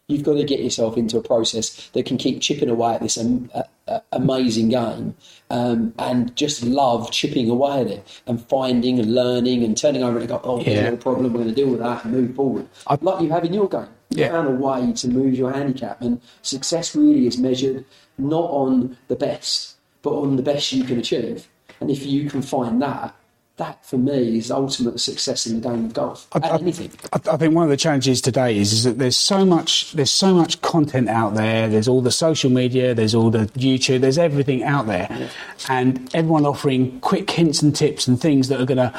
[0.07, 3.17] you've got to get yourself into a process that can keep chipping away at this
[3.17, 5.15] um, uh, uh, amazing game
[5.49, 10.19] um, and just love chipping away at it and finding and learning and turning over
[10.19, 10.65] and go, oh, yeah.
[10.65, 12.67] there's no problem, we're going to deal with that and move forward.
[12.87, 13.87] I, like you have in your game.
[14.09, 17.83] You found a way to move your handicap, and success really is measured
[18.19, 21.47] not on the best, but on the best you can achieve.
[21.79, 23.15] And if you can find that,
[23.57, 26.27] that for me is ultimate success in the game of golf.
[26.33, 26.91] I, I, anything.
[27.11, 30.11] I, I, think one of the challenges today is, is that there's so much there's
[30.11, 31.69] so much content out there.
[31.69, 35.27] There's all the social media, there's all the YouTube, there's everything out there, yeah.
[35.69, 38.93] and everyone offering quick hints and tips and things that are going to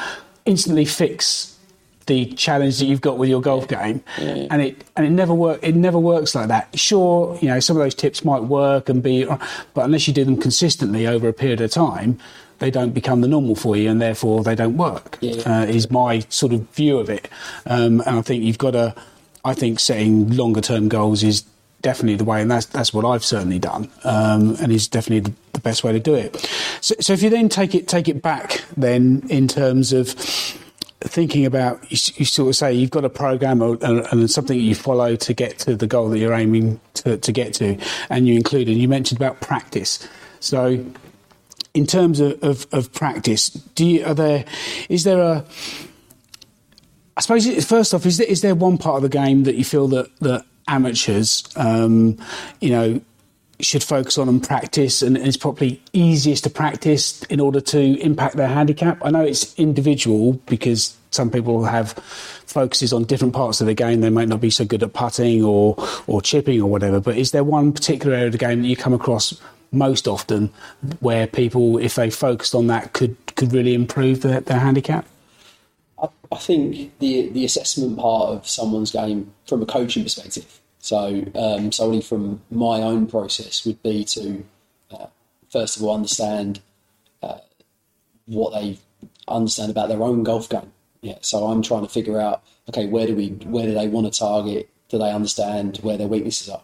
[0.45, 1.54] instantly fix
[2.07, 4.47] the challenge that you've got with your golf game, yeah.
[4.51, 5.59] and it and it never work.
[5.63, 6.77] It never works like that.
[6.77, 10.23] Sure, you know some of those tips might work and be, but unless you do
[10.23, 12.19] them consistently over a period of time,
[12.59, 15.17] they don't become the normal for you, and therefore they don't work.
[15.21, 15.41] Yeah.
[15.45, 17.29] Uh, is my sort of view of it,
[17.65, 18.95] um, and I think you've got to.
[19.43, 21.43] I think setting longer term goals is
[21.81, 25.37] definitely the way, and that's that's what I've certainly done, um, and is definitely the,
[25.53, 26.35] the, best way to do it.
[26.81, 30.15] So, so if you then take it take it back, then in terms of
[31.07, 34.57] thinking about you, you, sort of say you've got a program or, and, and, something
[34.57, 37.77] that you follow to get to the goal that you're aiming to, to get to
[38.09, 40.07] and you include and you mentioned about practice.
[40.39, 40.83] So
[41.73, 44.45] in terms of, of, of practice do you, are there
[44.89, 45.45] is there a
[47.17, 49.63] I suppose first off is there, is there one part of the game that you
[49.63, 52.17] feel that that amateurs um,
[52.61, 53.01] you know
[53.59, 58.35] should focus on and practice, and it's probably easiest to practice in order to impact
[58.35, 59.03] their handicap.
[59.03, 61.93] I know it's individual because some people have
[62.45, 64.01] focuses on different parts of the game.
[64.01, 65.75] They might not be so good at putting or
[66.07, 66.99] or chipping or whatever.
[66.99, 69.39] But is there one particular area of the game that you come across
[69.71, 70.51] most often
[70.99, 75.05] where people, if they focused on that, could could really improve their, their handicap?
[76.31, 81.71] I think the the assessment part of someone's game from a coaching perspective so, um,
[81.71, 84.45] solely from my own process would be to
[84.91, 85.07] uh,
[85.49, 86.61] first of all understand
[87.23, 87.39] uh,
[88.27, 88.77] what they
[89.27, 90.71] understand about their own golf game.
[91.01, 94.13] Yeah, so I'm trying to figure out okay, where do we where do they want
[94.13, 94.69] to target?
[94.89, 96.61] Do they understand where their weaknesses are?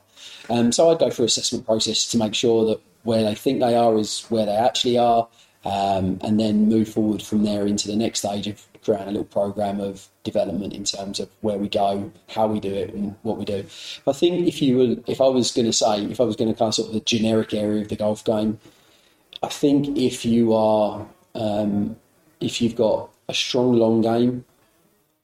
[0.51, 3.75] Um, so I'd go through assessment process to make sure that where they think they
[3.75, 5.27] are is where they actually are,
[5.65, 9.25] um, and then move forward from there into the next stage of creating a little
[9.25, 13.37] program of development in terms of where we go, how we do it, and what
[13.37, 13.65] we do.
[14.07, 16.51] I think if you were, if I was going to say, if I was going
[16.51, 18.59] to kind of sort of the generic area of the golf game,
[19.43, 21.95] I think if you are, um,
[22.39, 24.45] if you've got a strong long game,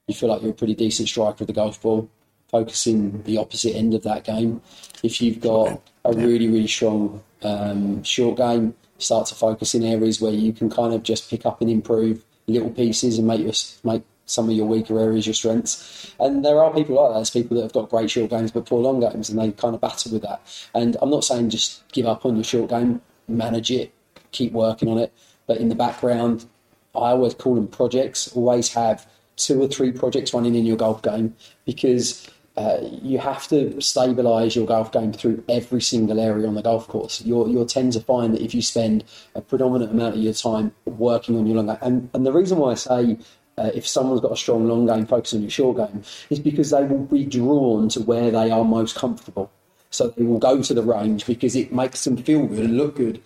[0.07, 2.09] you feel like you're a pretty decent striker of the golf ball.
[2.49, 4.61] Focusing the opposite end of that game.
[5.03, 10.21] If you've got a really really strong um, short game, start to focus in areas
[10.21, 13.53] where you can kind of just pick up and improve little pieces and make your
[13.83, 16.13] make some of your weaker areas your strengths.
[16.19, 17.15] And there are people like that.
[17.15, 19.73] There's people that have got great short games but poor long games, and they kind
[19.73, 20.41] of battle with that.
[20.73, 23.93] And I'm not saying just give up on your short game, manage it,
[24.31, 25.13] keep working on it.
[25.47, 26.45] But in the background,
[26.93, 28.35] I always call them projects.
[28.35, 29.07] Always have
[29.37, 34.55] two or three projects running in your golf game because uh, you have to stabilise
[34.55, 37.21] your golf game through every single area on the golf course.
[37.21, 39.03] You'll, you'll tend to find that if you spend
[39.35, 42.57] a predominant amount of your time working on your long game, and, and the reason
[42.57, 43.17] why I say
[43.59, 46.71] uh, if someone's got a strong long game, focus on your short game, is because
[46.71, 49.51] they will be drawn to where they are most comfortable.
[49.89, 52.95] So they will go to the range because it makes them feel good and look
[52.95, 53.21] good.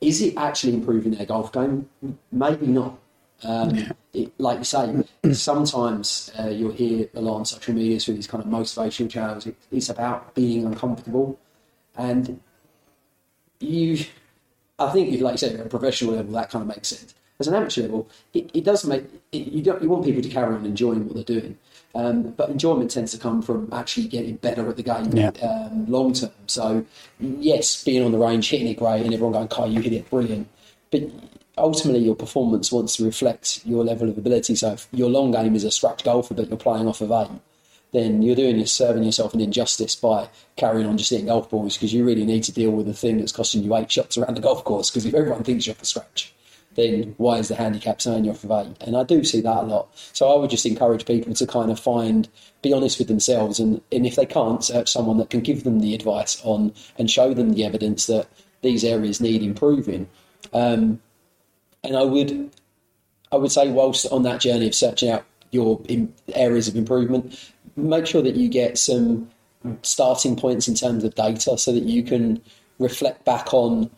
[0.00, 1.88] Is it actually improving their golf game?
[2.30, 2.98] Maybe not.
[3.44, 3.92] Um, yeah.
[4.14, 8.26] it, like you say, sometimes uh, you'll hear a lot on social media through these
[8.26, 9.46] kind of motivational channels.
[9.46, 11.38] It, it's about being uncomfortable,
[11.96, 12.40] and
[13.60, 14.04] you,
[14.78, 17.14] I think, like you said, at a professional level, that kind of makes sense.
[17.40, 20.28] As an amateur level, it, it does make it, you don't you want people to
[20.28, 21.56] carry on enjoying what they're doing,
[21.94, 25.28] um, but enjoyment tends to come from actually getting better at the game yeah.
[25.42, 26.32] um, long term.
[26.48, 26.84] So,
[27.20, 30.10] yes, being on the range, hitting it great, and everyone going, "Kai, you hit it
[30.10, 30.48] brilliant,"
[30.90, 31.02] but
[31.58, 34.54] ultimately your performance wants to reflect your level of ability.
[34.54, 37.40] So if your long game is a scratch golfer but you're playing off of eight,
[37.92, 41.76] then you're doing is serving yourself an injustice by carrying on just hitting golf balls
[41.76, 44.36] because you really need to deal with the thing that's costing you eight shots around
[44.36, 44.90] the golf course.
[44.90, 46.34] Because if everyone thinks you're off a scratch,
[46.74, 48.76] then why is the handicap saying you're off of eight?
[48.82, 49.88] And I do see that a lot.
[50.12, 52.28] So I would just encourage people to kind of find,
[52.62, 55.80] be honest with themselves, and, and if they can't, search someone that can give them
[55.80, 58.28] the advice on and show them the evidence that
[58.60, 60.08] these areas need improving.
[60.52, 61.00] Um,
[61.84, 62.50] and I would,
[63.32, 65.80] I would say, whilst on that journey of searching out your
[66.34, 69.30] areas of improvement, make sure that you get some
[69.82, 72.40] starting points in terms of data so that you can
[72.78, 73.90] reflect back on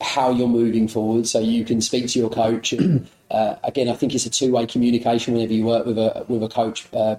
[0.00, 1.26] how you're moving forward.
[1.26, 4.66] So you can speak to your coach and, uh, again i think it's a two-way
[4.66, 7.16] communication whenever you work with a with a coach uh,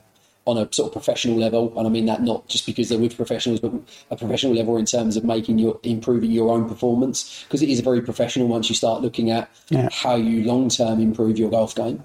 [0.50, 3.16] on a sort of professional level, and I mean that not just because they're with
[3.16, 3.72] professionals, but
[4.12, 7.80] a professional level in terms of making your improving your own performance, because it is
[7.80, 9.90] a very professional once you start looking at yeah.
[9.92, 12.04] how you long term improve your golf game.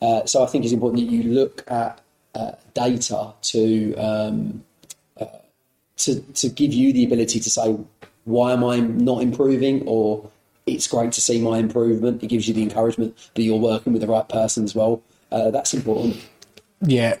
[0.00, 2.00] Uh, so I think it's important that you look at
[2.34, 4.64] uh, data to um,
[5.20, 5.26] uh,
[5.96, 7.76] to to give you the ability to say
[8.24, 10.30] why am I not improving or
[10.66, 12.22] it's great to see my improvement.
[12.22, 15.02] It gives you the encouragement that you're working with the right person as well.
[15.32, 16.16] Uh, that's important.
[16.80, 17.16] Yeah,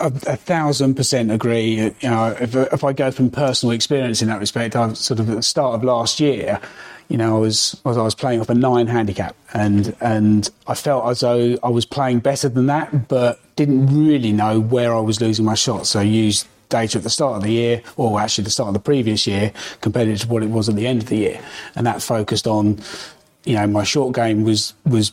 [0.00, 1.76] a, a, thousand percent agree.
[1.76, 5.30] You know, if, if I go from personal experience in that respect, I sort of
[5.30, 6.60] at the start of last year,
[7.08, 11.08] you know, I was I was playing off a nine handicap, and and I felt
[11.08, 15.20] as though I was playing better than that, but didn't really know where I was
[15.20, 15.90] losing my shots.
[15.90, 18.74] So I used data at the start of the year, or actually the start of
[18.74, 21.40] the previous year, compared to what it was at the end of the year,
[21.76, 22.80] and that focused on
[23.44, 25.12] you know, my short game was was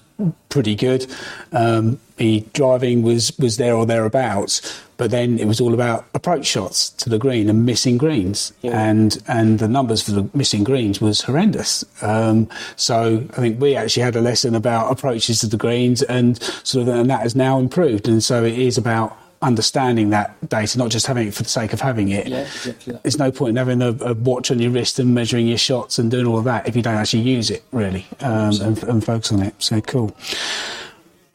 [0.50, 1.08] pretty good.
[1.54, 6.46] Um, the driving was was there or thereabouts, but then it was all about approach
[6.46, 8.80] shots to the green and missing greens, yeah.
[8.80, 11.84] and and the numbers for the missing greens was horrendous.
[12.02, 16.42] Um, so I think we actually had a lesson about approaches to the greens, and
[16.64, 18.08] sort of, and that has now improved.
[18.08, 21.74] And so it is about understanding that data, not just having it for the sake
[21.74, 22.28] of having it.
[22.28, 25.48] Yeah, exactly There's no point in having a, a, watch on your wrist and measuring
[25.48, 28.60] your shots and doing all of that if you don't actually use it really um,
[28.62, 29.54] and, and, focus on it.
[29.60, 30.16] So cool.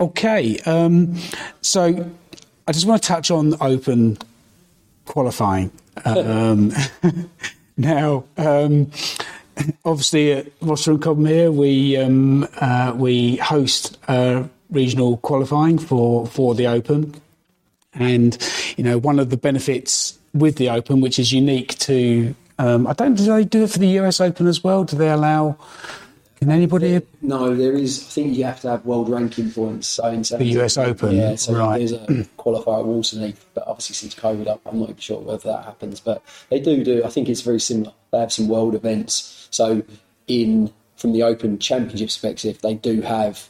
[0.00, 1.14] Okay, um,
[1.60, 2.10] so
[2.66, 4.18] I just want to touch on open
[5.04, 5.70] qualifying.
[6.02, 6.72] Um,
[7.76, 8.90] now, um,
[9.84, 16.54] obviously at and Cobham here, we um, uh, we host uh, regional qualifying for for
[16.54, 17.20] the Open,
[17.92, 18.38] and
[18.78, 22.94] you know one of the benefits with the Open, which is unique to um, I
[22.94, 24.84] don't do they do it for the US Open as well?
[24.84, 25.58] Do they allow
[26.40, 27.02] can anybody?
[27.20, 28.02] No, there is.
[28.02, 29.88] I think you have to have world ranking points.
[29.88, 31.34] So in the US Open, yeah.
[31.34, 31.78] So right.
[31.78, 31.98] there's a
[32.38, 36.00] qualifier at Walton Heath, but obviously since COVID, I'm not even sure whether that happens.
[36.00, 37.04] But they do do.
[37.04, 37.92] I think it's very similar.
[38.10, 39.48] They have some world events.
[39.50, 39.82] So
[40.28, 43.48] in from the Open Championship perspective, they do have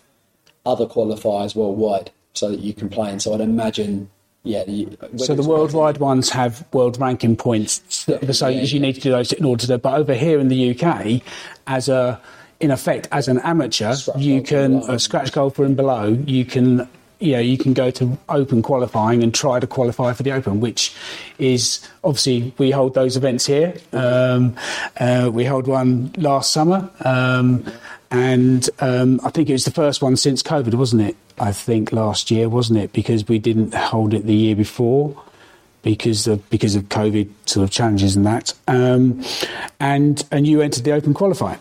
[0.66, 3.10] other qualifiers worldwide, so that you can play.
[3.10, 4.10] And so I'd imagine
[4.42, 4.64] yeah.
[4.64, 8.04] The, so the worldwide ones have world ranking points.
[8.08, 9.78] Yeah, so yeah, you need to do those in order to.
[9.78, 11.22] But over here in the UK,
[11.68, 12.20] as a
[12.60, 16.88] in effect, as an amateur, scratch you can a scratch golfer and below, you can
[17.20, 20.58] you know, you can go to open qualifying and try to qualify for the open,
[20.60, 20.94] which
[21.38, 23.74] is obviously we hold those events here.
[23.92, 24.56] Um,
[24.98, 27.70] uh, we held one last summer, um,
[28.10, 31.16] and um, I think it was the first one since COVID, wasn't it?
[31.38, 32.92] I think last year, wasn't it?
[32.92, 35.22] Because we didn't hold it the year before
[35.82, 38.54] because of because of COVID sort of challenges and that.
[38.66, 39.22] Um,
[39.78, 41.58] and and you entered the open qualifying.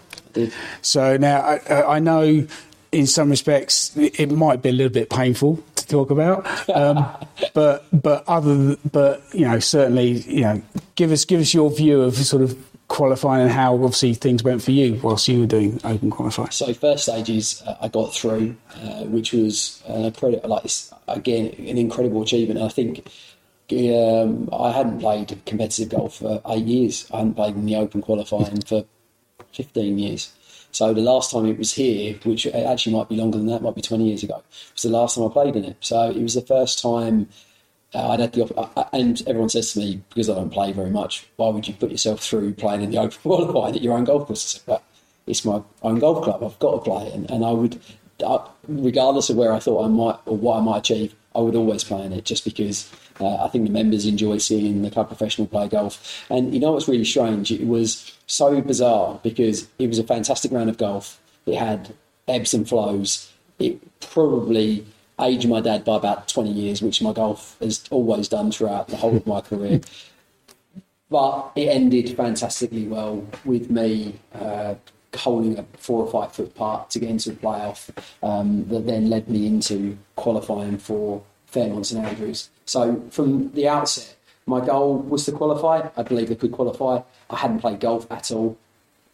[0.82, 2.48] So now I, I, know
[2.92, 7.06] in some respects it might be a little bit painful to talk about, um,
[7.54, 10.62] but but other than, but you know certainly you know
[10.96, 12.58] give us give us your view of sort of
[12.90, 16.52] qualifying and how obviously things went for you whilst you were doing open qualifying.
[16.52, 20.66] So first stages uh, I got through, uh, which was uh, pretty, like
[21.08, 22.60] again an incredible achievement.
[22.60, 23.08] I think.
[23.72, 27.08] Um, I hadn't played competitive golf for eight years.
[27.14, 28.84] I hadn't played in the open qualifying for
[29.54, 30.34] 15 years.
[30.72, 33.76] So the last time it was here, which actually might be longer than that, might
[33.76, 34.44] be 20 years ago,
[34.74, 35.78] was the last time I played in it.
[35.82, 37.28] So it was the first time
[37.94, 40.92] uh, I'd had the op- and everyone says to me because I don't play very
[40.92, 44.04] much, why would you put yourself through playing in the open qualifying at your own
[44.04, 44.60] golf course?
[44.60, 44.84] But
[45.26, 46.44] it's my own golf club.
[46.44, 47.80] I've got to play it, and, and I would,
[48.24, 51.56] uh, regardless of where I thought I might or what I might achieve, I would
[51.56, 55.08] always play in it just because uh, I think the members enjoy seeing the club
[55.08, 56.26] professional play golf.
[56.30, 57.52] And you know what's really strange?
[57.52, 61.20] It was so bizarre because it was a fantastic round of golf.
[61.46, 61.94] It had
[62.28, 63.32] ebbs and flows.
[63.58, 64.86] It probably
[65.20, 68.98] aged my dad by about 20 years, which my golf has always done throughout the
[68.98, 69.82] whole of my career.
[71.10, 74.76] But it ended fantastically well with me uh,
[75.16, 77.90] holding a four or five foot putt to get into the playoff
[78.22, 82.50] um, that then led me into qualifying for Fairmont St Andrews.
[82.66, 85.90] So from the outset, my goal was to qualify.
[85.96, 87.02] I believe I could qualify.
[87.30, 88.58] I hadn't played golf at all.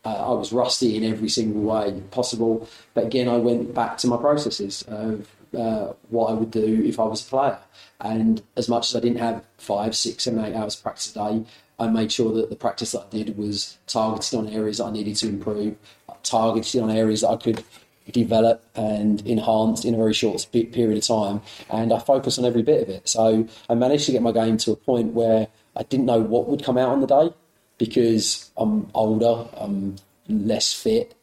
[0.04, 2.70] Uh, I was rusty in every single way possible.
[2.94, 5.28] But again, I went back to my processes of
[5.58, 7.60] uh, what I would do if I was a player.
[8.00, 11.46] And as much as I didn't have five, six, seven, eight hours practice a day,
[11.80, 14.92] I made sure that the practice that I did was targeted on areas that I
[14.92, 15.76] needed to improve,
[16.24, 17.64] targeted on areas that I could
[18.12, 21.42] develop and enhance in a very short period of time.
[21.70, 23.08] And I focused on every bit of it.
[23.08, 26.48] So I managed to get my game to a point where I didn't know what
[26.48, 27.34] would come out on the day
[27.78, 29.96] because I'm older, I'm
[30.28, 31.16] less fit.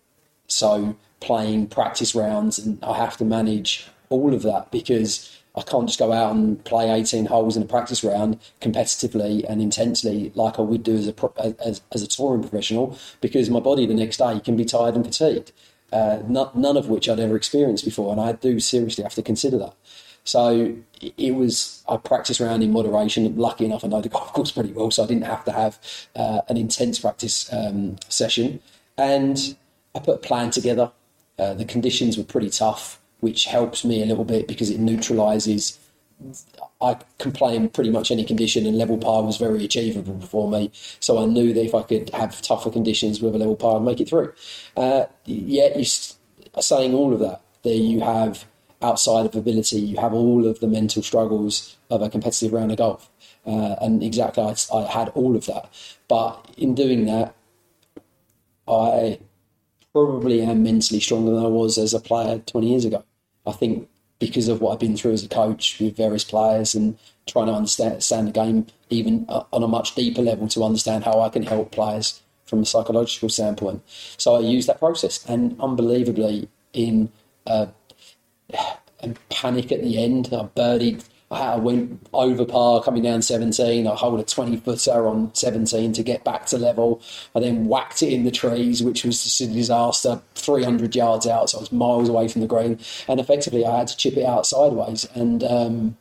[0.47, 5.87] So playing practice rounds and I have to manage all of that because I can't
[5.87, 10.59] just go out and play 18 holes in a practice round competitively and intensely like
[10.59, 14.17] I would do as a as, as a touring professional because my body the next
[14.17, 15.53] day can be tired and fatigued.
[15.93, 19.23] Uh, not, none of which I'd ever experienced before, and I do seriously have to
[19.23, 19.75] consider that.
[20.25, 23.37] So it was I practiced around in moderation.
[23.37, 25.79] Lucky enough, I know the golf course pretty well, so I didn't have to have
[26.15, 28.61] uh, an intense practice um, session.
[28.97, 29.57] And
[29.95, 30.93] I put a plan together.
[31.39, 35.79] Uh, the conditions were pretty tough which helps me a little bit because it neutralises.
[36.81, 40.51] I can play in pretty much any condition, and level par was very achievable for
[40.51, 40.71] me.
[41.01, 43.83] So I knew that if I could have tougher conditions with a level par, I'd
[43.83, 44.33] make it through.
[44.77, 45.85] Uh, yet, you
[46.61, 48.45] saying all of that, there you have
[48.83, 52.79] outside of ability, you have all of the mental struggles of a competitive round of
[52.79, 53.11] golf.
[53.47, 55.73] Uh, and exactly, I, I, had all of that.
[56.09, 57.35] But in doing that,
[58.69, 59.19] I
[59.93, 63.05] probably am mentally stronger than I was as a player 20 years ago.
[63.47, 63.89] I think
[64.23, 66.97] because of what I've been through as a coach with various players and
[67.27, 71.19] trying to understand, the game even uh, on a much deeper level to understand how
[71.19, 73.83] I can help players from a psychological standpoint.
[74.19, 77.11] So I use that process, and unbelievably, in
[77.49, 77.67] uh,
[79.29, 81.03] panic at the end, I birdied
[81.33, 83.87] I went over par coming down 17.
[83.87, 87.01] I hold a 20 footer on 17 to get back to level.
[87.35, 91.51] I then whacked it in the trees, which was just a disaster, 300 yards out.
[91.51, 92.79] So I was miles away from the green.
[93.09, 95.09] And effectively, I had to chip it out sideways.
[95.15, 95.97] And um,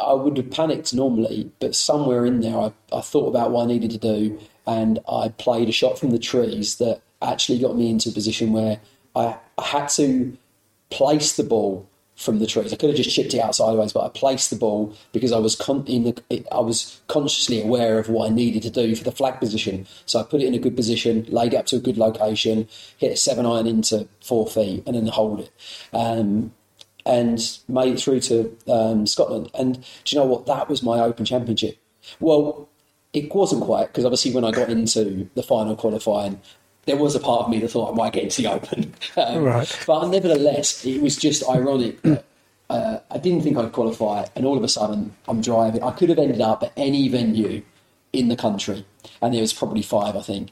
[0.00, 3.66] I would have panicked normally, but somewhere in there, I, I thought about what I
[3.66, 4.38] needed to do.
[4.66, 8.52] And I played a shot from the trees that actually got me into a position
[8.52, 8.80] where
[9.14, 10.36] I, I had to
[10.90, 11.87] place the ball
[12.18, 12.72] from the trees.
[12.72, 15.38] I could have just chipped it out sideways, but I placed the ball because I
[15.38, 19.12] was con- the, I was consciously aware of what I needed to do for the
[19.12, 19.86] flag position.
[20.04, 22.68] So I put it in a good position, laid it up to a good location,
[22.98, 25.50] hit a seven iron into four feet, and then hold it.
[25.92, 26.52] Um,
[27.06, 29.50] and made it through to um, Scotland.
[29.54, 30.46] And do you know what?
[30.46, 31.78] That was my Open Championship.
[32.20, 32.68] Well,
[33.12, 36.40] it wasn't quite because obviously when I got into the final qualifying,
[36.88, 38.94] there was a part of me that thought I might get into the Open.
[39.16, 39.84] Um, right.
[39.86, 42.24] But nevertheless, it was just ironic that
[42.70, 45.82] uh, I didn't think I'd qualify, and all of a sudden I'm driving.
[45.82, 47.62] I could have ended up at any venue
[48.12, 48.84] in the country,
[49.20, 50.50] and there was probably five, I think.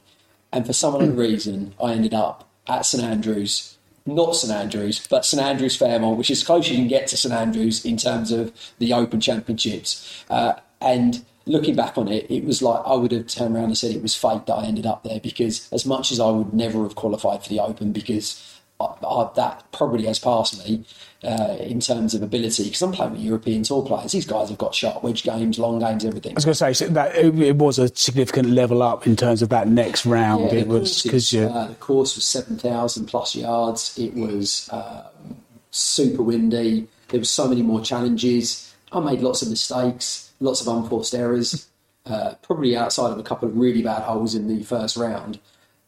[0.53, 5.25] And for some unknown reason, I ended up at St Andrews, not St Andrews, but
[5.25, 8.53] St Andrews Fairmont, which is close you can get to St Andrews in terms of
[8.79, 10.25] the Open Championships.
[10.29, 13.79] Uh, and looking back on it, it was like I would have turned around and
[13.79, 16.53] said it was fate that I ended up there because as much as I would
[16.53, 20.85] never have qualified for the Open because I, I, that probably has passed me
[21.25, 24.13] uh, in terms of ability because I'm playing with European tour players.
[24.13, 26.33] These guys have got shot wedge games, long games, everything.
[26.33, 29.17] I was going to say so that it, it, was a significant level up in
[29.17, 30.53] terms of that next round.
[30.53, 33.97] Yeah, it was because uh, the course was seven thousand plus yards.
[33.99, 35.37] It was um,
[35.71, 36.89] super windy.
[37.09, 38.75] There were so many more challenges.
[38.91, 41.69] I made lots of mistakes lots of unforced errors,
[42.07, 45.41] uh, probably outside of a couple of really bad holes in the first round.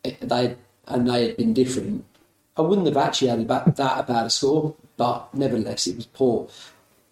[0.05, 2.05] It, they and they had been different.
[2.57, 6.49] I wouldn't have actually had that, that bad a score, but nevertheless, it was poor.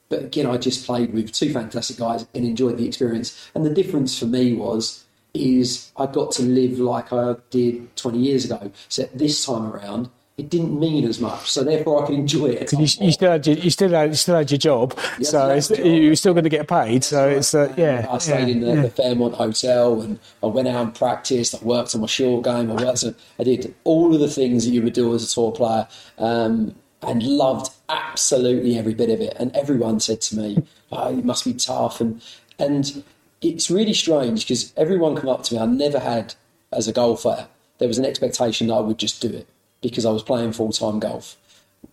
[0.09, 3.51] But again, I just played with two fantastic guys and enjoyed the experience.
[3.55, 8.19] And the difference for me was is I got to live like I did 20
[8.19, 8.71] years ago.
[8.89, 10.09] So this time around,
[10.39, 11.51] it didn't mean as much.
[11.51, 12.71] So therefore, I could enjoy it.
[12.71, 16.15] You, you, still had your, you still had, you still had your job, so you're
[16.15, 16.97] still going to get paid.
[16.97, 17.37] That's so right.
[17.39, 18.07] it's uh, yeah.
[18.11, 18.83] I stayed yeah, in the, yeah.
[18.83, 21.55] the, Fairmont Hotel, and I went out and practiced.
[21.55, 22.71] I worked on my short game.
[22.71, 23.03] I worked.
[23.05, 25.89] On, I did all of the things that you would do as a tour player,
[26.19, 29.35] um, and loved absolutely every bit of it.
[29.41, 30.63] And everyone said to me,
[30.93, 32.23] "Oh, you must be tough," and
[32.59, 33.03] and
[33.41, 35.61] it's really strange because everyone come up to me.
[35.61, 36.35] I never had
[36.73, 37.49] as a golfer.
[37.79, 39.47] There was an expectation that I would just do it
[39.91, 41.37] because I was playing full time golf.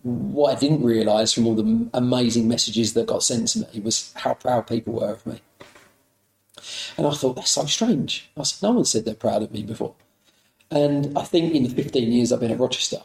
[0.02, 4.12] What I didn't realise from all the amazing messages that got sent to me was
[4.16, 5.40] how proud people were of me.
[6.96, 8.30] And I thought, that's so strange.
[8.36, 9.94] I said, no one said they're proud of me before.
[10.70, 13.02] And I think in the 15 years I've been at Rochester,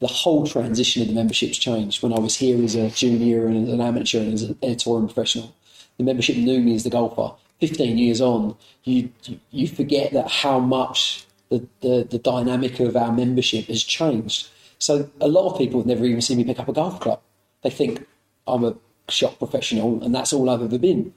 [0.00, 2.02] the whole transition of the membership's changed.
[2.02, 5.54] When I was here as a junior and an amateur and as a touring professional,
[5.98, 7.34] the membership knew me as the golfer.
[7.60, 9.10] 15 years on, you,
[9.50, 14.48] you forget that how much the, the, the dynamic of our membership has changed.
[14.78, 17.20] So a lot of people have never even seen me pick up a golf club.
[17.62, 18.06] They think
[18.46, 18.76] I'm a
[19.08, 21.12] shop professional and that's all I've ever been.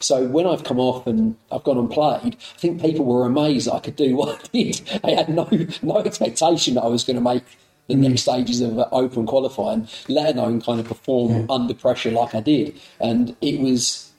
[0.00, 3.66] So when I've come off and I've gone and played, I think people were amazed
[3.66, 4.80] that I could do what I did.
[5.04, 5.48] They had no
[5.82, 7.44] no expectation that I was going to make
[7.86, 8.08] the mm.
[8.08, 11.54] next stages of open qualifying, let alone kind of perform mm.
[11.54, 12.74] under pressure like I did.
[12.98, 14.10] And it was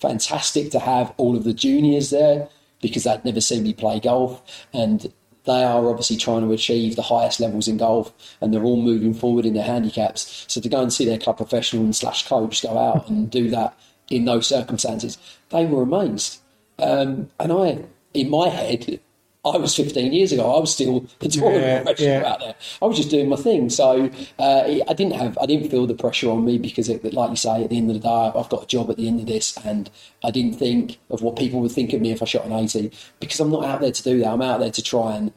[0.00, 2.48] fantastic to have all of the juniors there
[2.84, 5.12] because they'd never seen me play golf and
[5.44, 9.14] they are obviously trying to achieve the highest levels in golf and they're all moving
[9.14, 10.44] forward in their handicaps.
[10.48, 13.48] So to go and see their club professional and slash coach go out and do
[13.50, 13.78] that
[14.10, 15.18] in those circumstances,
[15.48, 16.40] they were amazed.
[16.78, 19.00] Um, and I, in my head,
[19.44, 20.54] I was 15 years ago.
[20.54, 22.32] I was still the tournament yeah, professional yeah.
[22.32, 22.54] out there.
[22.80, 23.68] I was just doing my thing.
[23.68, 27.30] So uh, I didn't have, I didn't feel the pressure on me because, it, like
[27.30, 29.20] you say, at the end of the day, I've got a job at the end
[29.20, 29.90] of this, and
[30.24, 32.90] I didn't think of what people would think of me if I shot an 80
[33.20, 34.28] because I'm not out there to do that.
[34.28, 35.32] I'm out there to try and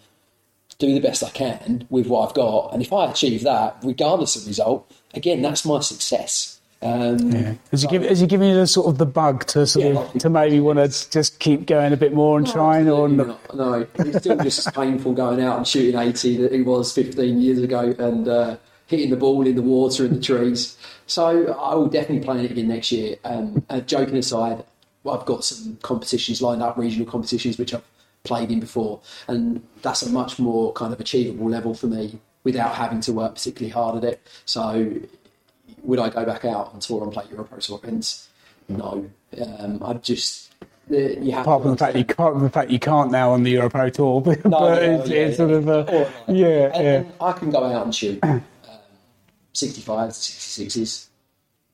[0.79, 2.73] do the best I can with what I've got.
[2.73, 6.56] And if I achieve that, regardless of result, again, that's my success.
[6.81, 7.53] Um, yeah.
[7.71, 10.13] Has he, give, he given you the sort of the bug to sort yeah, of
[10.19, 13.55] to maybe want to just keep going a bit more and no, trying, or not?
[13.55, 17.59] No, it's still just painful going out and shooting eighty that it was fifteen years
[17.59, 20.77] ago, and uh, hitting the ball in the water and the trees.
[21.07, 23.15] So I will definitely play it again next year.
[23.23, 24.63] Um, uh, joking aside,
[25.09, 27.83] I've got some competitions lined up, regional competitions, which I've
[28.23, 32.75] played in before, and that's a much more kind of achievable level for me without
[32.75, 34.27] having to work particularly hard at it.
[34.45, 34.93] So,
[35.83, 38.29] would I go back out on tour and play Europro Tour events?
[38.69, 39.09] No,
[39.59, 40.47] um, I just
[40.89, 43.55] you have apart from the fact you can't, the fact you can't now on the
[43.55, 46.79] Europro tour, but, No, but no, it's, yeah, it's sort of a, yeah, yeah.
[46.79, 48.43] and I can go out and shoot um,
[49.53, 51.07] 65s, 66s.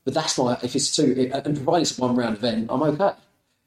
[0.06, 2.82] But that's my, if it's two, it, and providing it's a one round event, I'm
[2.84, 3.12] okay.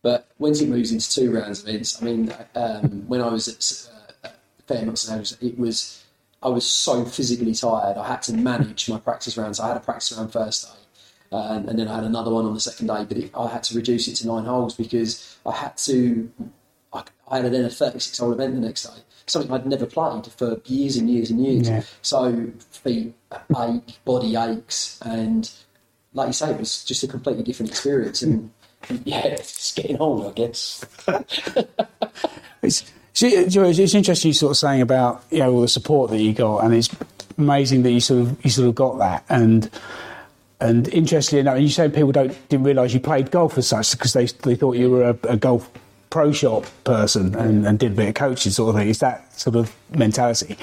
[0.02, 4.28] But once it moves into two rounds events, I mean, um, when I was at
[4.28, 4.32] uh,
[4.66, 6.04] Fairmont St Andrews, it was,
[6.46, 7.96] I was so physically tired.
[7.96, 9.58] I had to manage my practice rounds.
[9.58, 11.36] I had a practice round first day.
[11.36, 13.64] Um, and then I had another one on the second day, but it, I had
[13.64, 16.30] to reduce it to nine holes because I had to.
[16.92, 20.24] I, I had then a 36 hole event the next day, something I'd never played
[20.26, 21.68] for years and years and years.
[21.68, 21.82] Yeah.
[22.02, 23.12] So feet
[23.60, 25.50] ache, body aches, and
[26.14, 28.22] like you say, it was just a completely different experience.
[28.22, 28.52] And
[29.02, 30.84] yeah, it's getting old, I guess.
[32.62, 36.20] It's, George, it's interesting you sort of saying about you know all the support that
[36.20, 36.90] you got, and it's
[37.38, 39.24] amazing that you sort of you sort of got that.
[39.30, 39.70] And
[40.60, 44.12] and interestingly enough, you said people don't didn't realise you played golf as such because
[44.12, 45.70] they they thought you were a, a golf
[46.10, 48.88] pro shop person and, and did a bit of coaching sort of thing.
[48.88, 50.56] It's that sort of mentality.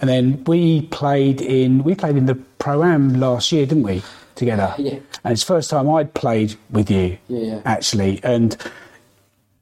[0.00, 4.02] And then we played in we played in the pro am last year, didn't we?
[4.34, 4.74] Together.
[4.78, 4.98] Yeah.
[5.22, 7.18] And it's the first time I'd played with you.
[7.28, 7.60] Yeah, yeah.
[7.64, 8.56] Actually, and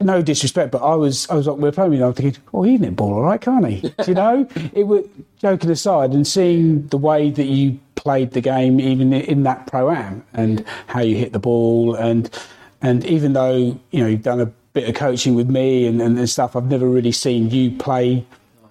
[0.02, 2.62] no disrespect, but I was I was like we were playing, and I'm thinking, oh,
[2.62, 3.80] he can ball all right, can't he?
[3.80, 5.04] Do you know, it was
[5.38, 9.90] joking aside, and seeing the way that you played the game, even in that pro
[9.90, 12.28] am, and how you hit the ball, and
[12.80, 13.56] and even though
[13.90, 16.88] you know you've done a bit of coaching with me and, and stuff, I've never
[16.88, 18.24] really seen you play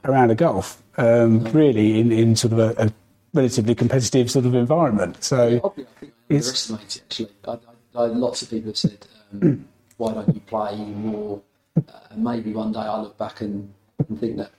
[0.03, 2.91] around a golf, um, really, in, in sort of a, a
[3.35, 5.23] relatively competitive sort of environment.
[5.23, 7.29] So Probably, I think I It's- underestimate actually.
[7.47, 9.67] I, I, I, lots of people have said, um,
[10.01, 11.41] "Why don't you play more?"
[11.77, 13.71] Uh, maybe one day I look back and,
[14.07, 14.51] and think that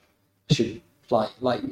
[0.50, 1.26] I should play.
[1.40, 1.62] Like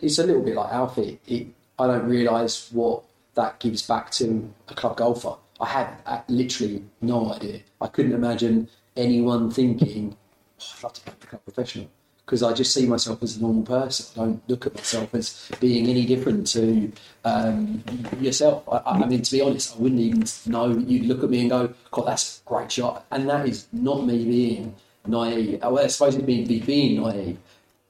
[0.00, 1.18] it's a little bit like Alfie.
[1.26, 1.48] It,
[1.78, 3.02] I don't realise what
[3.34, 4.24] that gives back to
[4.68, 5.34] a club golfer.
[5.60, 7.60] I had uh, literally no idea.
[7.80, 10.16] I couldn't imagine anyone thinking,
[10.60, 11.88] oh, "I'd love to club professional."
[12.26, 14.20] Because I just see myself as a normal person.
[14.20, 16.92] I don't look at myself as being any different to
[17.24, 17.84] um,
[18.20, 18.68] yourself.
[18.68, 20.76] I, I mean, to be honest, I wouldn't even know.
[20.76, 24.06] You'd look at me and go, "God, that's a great shot," and that is not
[24.06, 24.74] me being
[25.06, 25.60] naive.
[25.62, 27.38] Well, I suppose it's being, be being naive,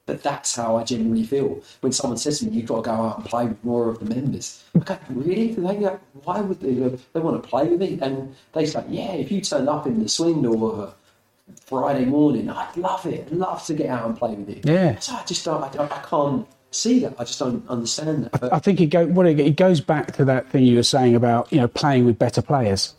[0.04, 2.92] but that's how I genuinely feel when someone says to me, "You've got to go
[2.92, 5.54] out and play with more of the members." I go, "Really?
[5.54, 6.74] They go, why would they?
[6.74, 10.02] They want to play with me?" And they say, "Yeah, if you turned up in
[10.02, 10.92] the swing door."
[11.64, 13.26] Friday morning, I'd love it.
[13.26, 14.60] I'd love to get out and play with you.
[14.64, 14.98] Yeah.
[14.98, 15.62] So I just don't.
[15.62, 17.14] I, don't, I can't see that.
[17.18, 18.40] I just don't understand that.
[18.40, 20.82] But I think it, go, what it, it goes back to that thing you were
[20.82, 22.94] saying about you know playing with better players,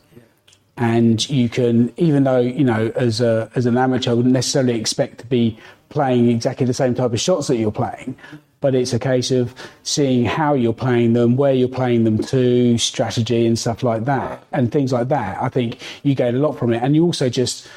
[0.77, 4.79] and you can even though you know as a as an amateur I wouldn't necessarily
[4.79, 5.57] expect to be
[5.89, 8.15] playing exactly the same type of shots that you're playing,
[8.59, 12.77] but it's a case of seeing how you're playing them, where you're playing them to,
[12.77, 15.41] strategy and stuff like that, and things like that.
[15.41, 17.67] I think you gain a lot from it, and you also just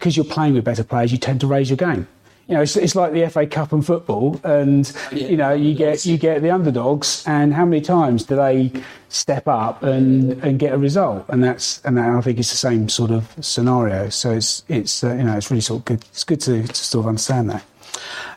[0.00, 2.08] because you're playing with better players, you tend to raise your game.
[2.48, 5.28] You know, it's, it's like the FA Cup and football, and Yeah.
[5.28, 8.72] you know, you get you get the underdogs, and how many times do they
[9.08, 11.26] step up and, and get a result?
[11.28, 14.08] And that's and that, I think it's the same sort of scenario.
[14.08, 16.02] So it's it's uh, you know it's really sort of good.
[16.10, 17.64] It's good to, to sort of understand that.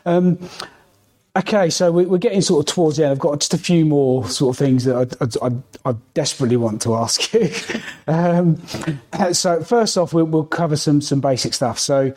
[0.06, 0.38] Um,
[1.36, 3.12] okay, so we, we're getting sort of towards the end.
[3.12, 6.82] I've got just a few more sort of things that I, I, I desperately want
[6.82, 7.50] to ask you.
[8.08, 8.56] um,
[9.32, 11.78] so first off, we'll, we'll cover some some basic stuff.
[11.78, 12.14] So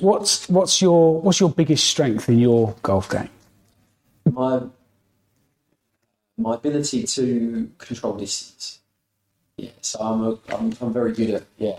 [0.00, 3.30] what's what's your what's your biggest strength in your golf game?
[4.30, 4.62] my
[6.36, 8.80] my ability to control distance.
[9.56, 11.78] Yeah, so I'm a, I'm I'm very good at yeah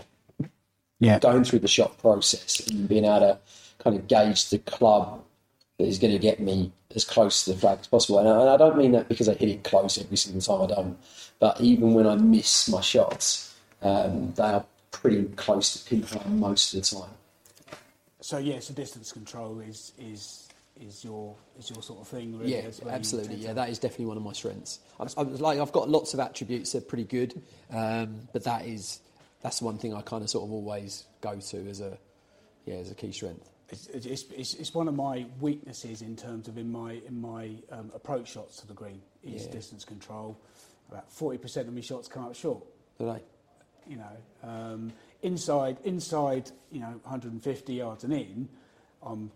[1.00, 1.18] Yeah.
[1.18, 3.38] going through the shot process and being able to
[3.78, 5.22] kind of gauge the club
[5.80, 8.18] that is going to get me as close to the flag as possible.
[8.18, 10.70] And I, and I don't mean that because I hit it close every single time
[10.70, 10.98] I don't,
[11.38, 16.74] but even when I miss my shots, um, they are pretty close to pinpoint most
[16.74, 17.10] of the time.
[18.20, 22.38] So yes, the distance control is is is your is your sort of thing.
[22.38, 23.36] Really, Yeah, That's where you absolutely.
[23.36, 24.80] Yeah, that is definitely one of my strengths.
[24.98, 27.40] I'm, I'm like I've got lots of attributes that are pretty good,
[27.72, 29.00] um, but that is
[29.40, 31.96] that's the one thing I kind of sort of always go to as a
[32.66, 33.48] yeah as a key strength.
[33.70, 37.50] It's, it's, it's, it's one of my weaknesses in terms of in my in my
[37.70, 39.52] um, approach shots to the green is Yeah.
[39.52, 40.36] distance control.
[40.90, 42.64] About forty percent of my shots come up short.
[42.98, 43.22] Do they?
[43.88, 44.16] You know,
[44.48, 44.92] um,
[45.22, 48.48] inside inside you know 150 yards and in,
[49.02, 49.30] I'm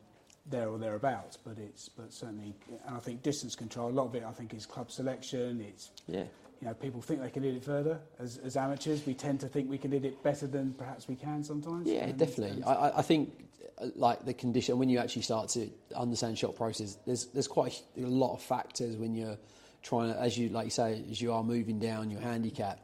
[0.47, 1.37] there or thereabouts.
[1.37, 2.55] But it's but certainly,
[2.87, 3.89] and I think distance control.
[3.91, 5.61] A lot of it, I think, is club selection.
[5.61, 6.25] It's Yeah.
[6.61, 7.99] You know, people think they can hit it further.
[8.19, 11.17] As, as amateurs, we tend to think we can hit it better than perhaps we
[11.17, 11.89] can sometimes.
[11.89, 12.63] Yeah, And- definitely.
[12.65, 13.47] I, I think
[13.79, 17.83] uh, like the condition when you actually start to understand shot process, there's there's quite
[17.97, 19.37] a, a lot of factors when you're
[19.83, 22.81] trying to, as you like you say, as you are moving down your handicap.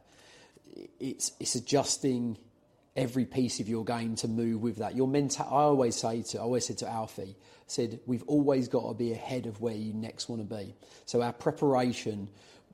[0.98, 2.36] It's it's adjusting
[2.96, 4.94] every piece of your game to move with that.
[4.96, 5.46] Your mental.
[5.46, 9.12] I always say to I always said to Alfie, said we've always got to be
[9.12, 10.74] ahead of where you next want to be.
[11.06, 12.28] So our preparation.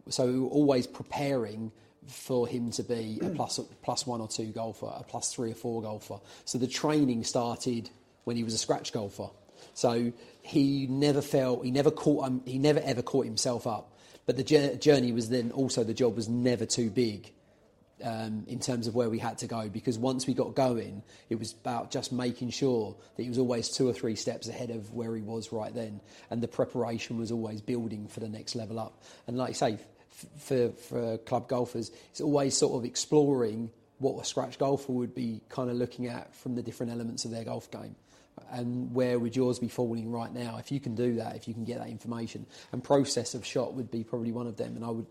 [0.08, 1.72] So we were always preparing
[2.06, 5.54] for him to be a plus plus one or two golfer, a plus three or
[5.54, 6.18] four golfer.
[6.44, 7.90] So the training started
[8.24, 9.28] when he was a scratch golfer.
[9.74, 13.92] So he never felt he never caught um, he never ever caught himself up.
[14.26, 17.32] But the journey was then also the job was never too big
[18.02, 21.38] um, in terms of where we had to go because once we got going, it
[21.38, 24.92] was about just making sure that he was always two or three steps ahead of
[24.92, 26.00] where he was right then,
[26.30, 29.02] and the preparation was always building for the next level up.
[29.26, 29.78] And like I say,
[30.38, 35.40] for for club golfers, it's always sort of exploring what a scratch golfer would be
[35.48, 37.96] kind of looking at from the different elements of their golf game.
[38.50, 40.58] And where would yours be falling right now?
[40.58, 43.72] If you can do that, if you can get that information, and process of shot
[43.74, 44.76] would be probably one of them.
[44.76, 45.06] And I would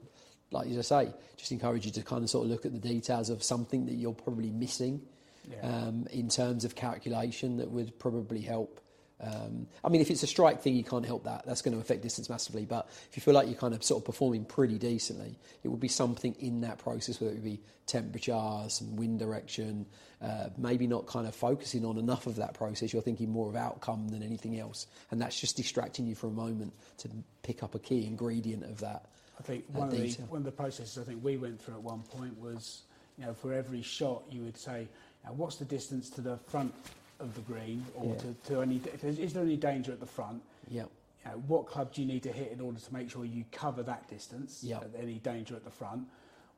[0.51, 2.79] like as i say, just encourage you to kind of sort of look at the
[2.79, 5.01] details of something that you're probably missing
[5.49, 5.61] Yeah.
[5.87, 8.79] um, in terms of calculation that would probably help.
[9.21, 11.45] Um, I mean, if it's a strike thing, you can't help that.
[11.45, 12.65] That's going to affect distance massively.
[12.65, 15.79] But if you feel like you're kind of sort of performing pretty decently, it would
[15.79, 19.85] be something in that process, whether it would be temperature, some wind direction,
[20.21, 22.91] uh, maybe not kind of focusing on enough of that process.
[22.91, 24.87] You're thinking more of outcome than anything else.
[25.11, 27.09] And that's just distracting you for a moment to
[27.43, 29.05] pick up a key ingredient of that.
[29.39, 31.75] I think that one of, the, one of the processes I think we went through
[31.75, 32.83] at one point was,
[33.17, 34.87] you know, for every shot you would say,
[35.35, 36.73] what's the distance to the front
[37.19, 38.19] of the green, or Yeah.
[38.21, 40.41] to, to any, if there's- is there any danger at the front?
[40.69, 40.83] Yeah.
[41.25, 43.45] You know, what club do you need to hit in order to make sure you
[43.51, 44.63] cover that distance?
[44.63, 44.79] Yeah.
[44.97, 46.07] Any danger at the front?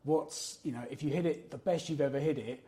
[0.04, 2.64] What's you know, if you hit it the best you've ever hit it,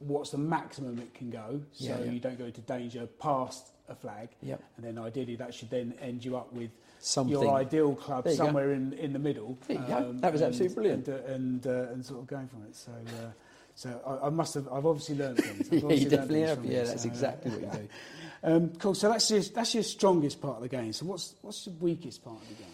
[0.00, 2.10] what's the maximum it can go, so Yeah, yeah.
[2.12, 4.28] you don't go into danger past a flag?
[4.42, 4.62] Yep.
[4.76, 6.70] And then ideally that should then end you up with
[7.00, 7.32] Something.
[7.32, 8.36] your ideal club you go.
[8.44, 9.48] somewhere in, in the middle.
[9.50, 10.12] um, There you go.
[10.18, 11.08] That was and- absolutely brilliant.
[11.08, 12.74] And, uh, and, uh, and sort of going from it.
[12.76, 13.30] So, uh,
[13.78, 14.66] so I, I must have.
[14.72, 15.68] I've obviously learned things.
[15.70, 16.64] Yeah, you definitely have.
[16.64, 17.88] Yeah, that's so, uh, exactly what you do.
[18.40, 18.94] Um, cool.
[18.94, 20.92] So that's your that's your strongest part of the game.
[20.92, 22.72] So what's what's the weakest part of the game?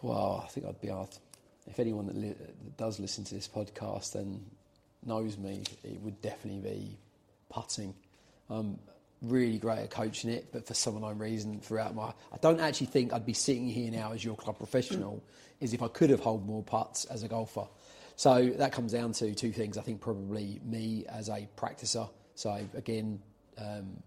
[0.00, 1.20] Well, I think I'd be asked
[1.66, 4.42] if anyone that, li- that does listen to this podcast and
[5.04, 6.96] knows me, it would definitely be
[7.50, 7.92] putting.
[8.48, 8.78] I'm
[9.20, 12.86] really great at coaching it, but for some unknown reason, throughout my, I don't actually
[12.86, 15.22] think I'd be sitting here now as your club professional,
[15.60, 17.66] is if I could have held more putts as a golfer.
[18.22, 19.76] So that comes down to two things.
[19.76, 22.08] I think probably me as a practicer.
[22.36, 23.20] So again,
[23.58, 24.00] um,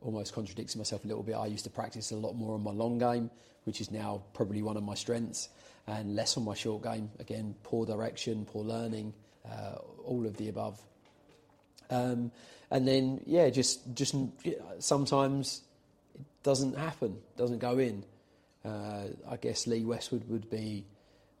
[0.00, 1.34] almost contradicting myself a little bit.
[1.34, 3.30] I used to practice a lot more on my long game,
[3.64, 5.50] which is now probably one of my strengths,
[5.86, 7.10] and less on my short game.
[7.18, 9.12] Again, poor direction, poor learning,
[9.44, 9.74] uh,
[10.06, 10.80] all of the above.
[11.90, 12.32] Um,
[12.70, 14.14] and then, yeah, just just
[14.78, 15.64] sometimes
[16.14, 18.04] it doesn't happen, doesn't go in.
[18.64, 20.86] Uh, I guess Lee Westwood would be,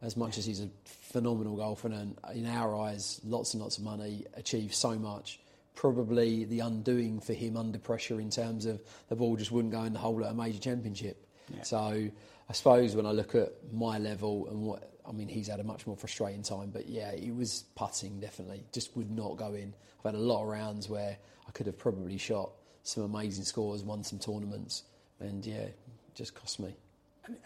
[0.02, 3.84] as much as he's a phenomenal golfer and in our eyes, lots and lots of
[3.84, 5.40] money, achieved so much.
[5.74, 9.82] Probably the undoing for him under pressure in terms of the ball just wouldn't go
[9.84, 11.26] in the hole at a major championship.
[11.54, 11.62] Yeah.
[11.62, 15.60] So I suppose when I look at my level and what I mean, he's had
[15.60, 16.70] a much more frustrating time.
[16.70, 19.74] But yeah, he was putting definitely just would not go in.
[19.98, 21.16] I've had a lot of rounds where
[21.48, 22.50] I could have probably shot
[22.82, 24.84] some amazing scores, won some tournaments,
[25.18, 25.66] and yeah,
[26.14, 26.74] just cost me.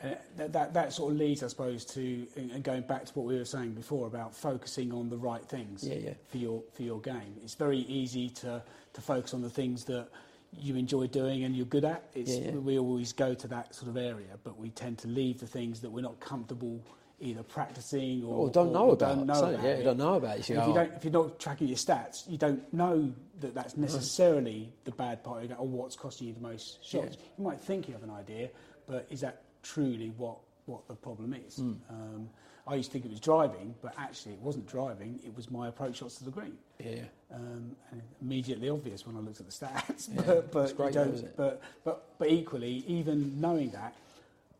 [0.03, 3.27] And that, that, that sort of leads, I suppose, to and going back to what
[3.27, 5.87] we were saying before about focusing on the right things
[6.29, 7.35] for your for your game.
[7.43, 8.63] It's very easy to
[8.93, 10.09] to focus on the things that
[10.53, 12.05] you enjoy doing and you're good at.
[12.15, 12.53] It's, Yeah, yeah.
[12.53, 15.81] We always go to that sort of area, but we tend to leave the things
[15.81, 16.81] that we're not comfortable
[17.21, 19.17] either practicing or, Or don't know about.
[19.17, 20.49] Don't know so, about yeah, you don't know about it.
[20.49, 23.55] You if, you "Oh, don't, if you're not tracking your stats, you don't know that
[23.55, 23.83] that's uh-huh.
[23.83, 27.17] necessarily the bad part of your game or what's costing you the most shots.
[27.19, 27.27] Yeah.
[27.39, 28.51] You might think you have an idea,
[28.87, 30.37] but is that truly what,
[30.67, 31.57] what the problem is?
[31.57, 31.73] Hmm.
[31.91, 32.29] Um,
[32.67, 35.69] I used to think it was driving, but actually it wasn't driving, it was my
[35.69, 36.57] approach shots to the green.
[36.79, 37.03] yeah,
[37.35, 40.09] Um, and immediately obvious when I looked at the stats.
[40.15, 41.37] Yeah, but, but, great though, don't- isn't it?
[41.37, 43.95] but, but, but equally, even knowing that,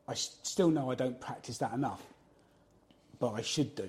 [0.07, 2.03] I still know I don't practice that enough.
[3.21, 3.89] But I should do.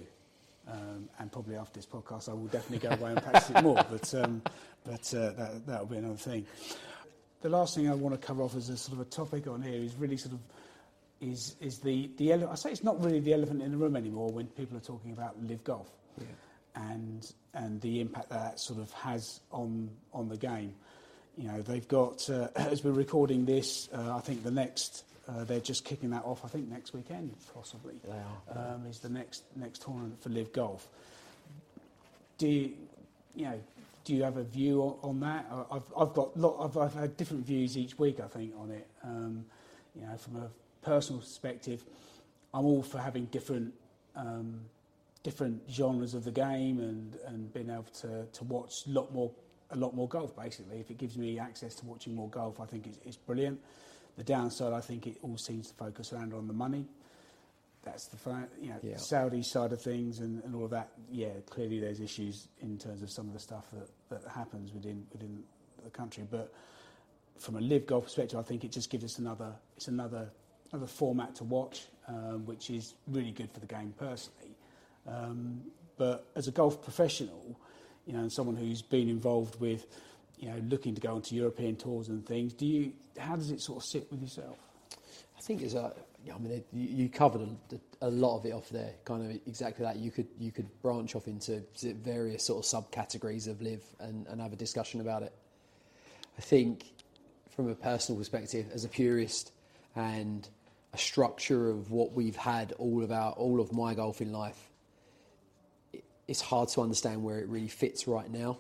[0.68, 3.84] Um, and probably after this podcast, I will definitely go away and practice it more.
[3.92, 4.42] But, um,
[4.86, 6.46] but uh, that, that'll be another thing.
[7.42, 9.62] The last thing I want to cover off as a sort of a topic on
[9.62, 10.40] here is really sort of
[11.22, 13.96] is is the the ele- I say it's not really the elephant in the room
[13.96, 15.90] anymore when people are talking about LIV Golf
[16.20, 16.26] yeah.
[16.76, 20.76] and and the impact that, that sort of has on on the game.
[21.38, 25.44] You know, they've got uh, as we're recording this, uh, I think the next Uh,
[25.44, 27.96] they're just kicking that off, I think, next weekend, possibly.
[28.04, 28.76] They are.
[28.76, 30.88] Um, is the next next tournament for LIV Golf.
[32.38, 32.74] Do you,
[33.34, 33.60] you know?
[34.04, 35.48] Do you have a view on, on that?
[35.72, 36.64] I've, I've got lot.
[36.64, 38.20] I've, I've had different views each week.
[38.20, 38.88] I think on it.
[39.04, 39.46] Um,
[39.96, 40.50] you know, from a
[40.86, 41.84] personal perspective,
[42.54, 43.74] I'm all for having different
[44.16, 44.62] um,
[45.24, 49.32] different genres of the game and, and being able to, to watch a lot more
[49.72, 50.80] a lot more golf basically.
[50.80, 53.60] If it gives me access to watching more golf I think it's, it's brilliant.
[54.18, 56.86] The downside I think it all seems to focus around on the money.
[57.84, 58.18] That's the
[58.62, 58.98] you know Yeah.
[58.98, 60.92] Saudi side of things and, and all of that.
[61.12, 65.08] Yeah clearly there's issues in terms of some of the stuff that, that happens within
[65.12, 65.44] within
[65.84, 66.24] the country.
[66.30, 66.54] But
[67.40, 70.30] from a LIV Golf perspective I think it just gives us another it's another
[70.72, 74.56] another format to watch um, which is really good for the game personally
[75.08, 75.62] um,
[75.98, 77.60] but as a golf professional,
[78.06, 79.86] you know, and someone who's been involved with,
[80.38, 82.94] you know, looking to go onto European tours and things, do you?
[83.18, 84.58] How does it sort of sit with yourself?
[85.38, 85.94] I think it's a.
[86.34, 88.94] I mean, you, covered a, a lot of it off there.
[89.06, 89.98] Kind of exactly that.
[89.98, 91.64] You could you could branch off into
[92.04, 95.34] various sort of subcategories of LIV and, and have a discussion about it.
[96.38, 96.86] I think,
[97.56, 99.52] from a personal perspective, as a purist
[99.96, 100.50] and
[100.96, 104.70] a structure of what we've had all of our all of my golfing life,
[105.92, 108.58] it, it's hard to understand where it really fits right now,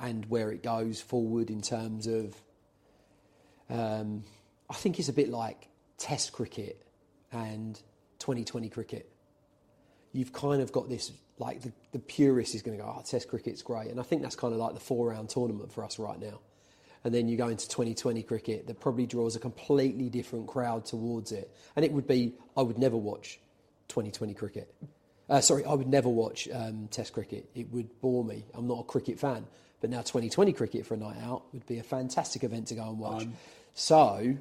[0.00, 2.40] and where it goes forward in terms of
[3.68, 4.22] um,
[4.70, 6.80] I think it's a bit like Test cricket
[7.32, 7.74] and
[8.20, 9.10] 2020 cricket.
[10.12, 13.28] You've kind of got this, like the, the purist is going to go, oh, Test
[13.28, 13.90] cricket's great.
[13.90, 16.38] And I think that's kind of like the four round tournament for us right now.
[17.04, 21.32] And then you go into 2020 cricket that probably draws a completely different crowd towards
[21.32, 21.50] it.
[21.76, 23.38] And it would be, I would never watch
[23.88, 24.74] 2020 cricket.
[25.28, 27.48] Uh, sorry, I would never watch um, Test cricket.
[27.54, 28.44] It would bore me.
[28.54, 29.46] I'm not a cricket fan.
[29.80, 32.88] But now 2020 cricket for a night out would be a fantastic event to go
[32.88, 33.26] and watch.
[33.74, 34.36] so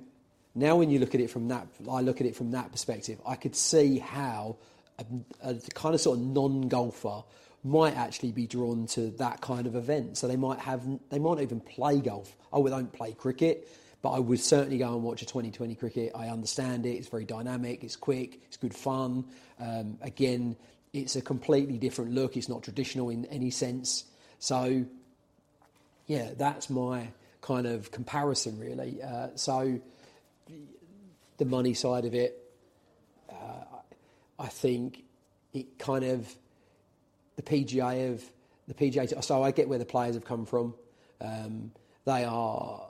[0.55, 3.19] now when you look at it from that, I look at it from that perspective.
[3.25, 4.57] I could see how
[4.97, 5.05] a,
[5.43, 7.23] a kind of sort of non-golfer
[7.67, 10.17] might actually be drawn to that kind of event.
[10.17, 12.35] So they might have, they might even play golf.
[12.51, 13.67] I would don't play cricket,
[14.01, 16.11] but I would certainly go and watch a 2020 cricket.
[16.15, 16.91] I understand it.
[16.91, 17.83] It's very dynamic.
[17.83, 18.41] It's quick.
[18.47, 19.25] It's good fun.
[19.59, 20.55] Um, again,
[20.93, 22.37] it's a completely different look.
[22.37, 24.05] It's not traditional in any sense.
[24.39, 24.85] So,
[26.05, 27.09] yeah, that's my
[27.41, 29.01] kind of comparison, really.
[29.01, 29.79] Uh, so,
[31.37, 32.41] the money side of it,
[33.29, 33.65] uh,
[34.39, 35.03] I think
[35.53, 36.33] it kind of
[37.37, 38.23] the PGA of
[38.67, 39.23] the PGA.
[39.23, 40.73] So I get where the players have come from.
[41.21, 41.71] Um,
[42.05, 42.85] they are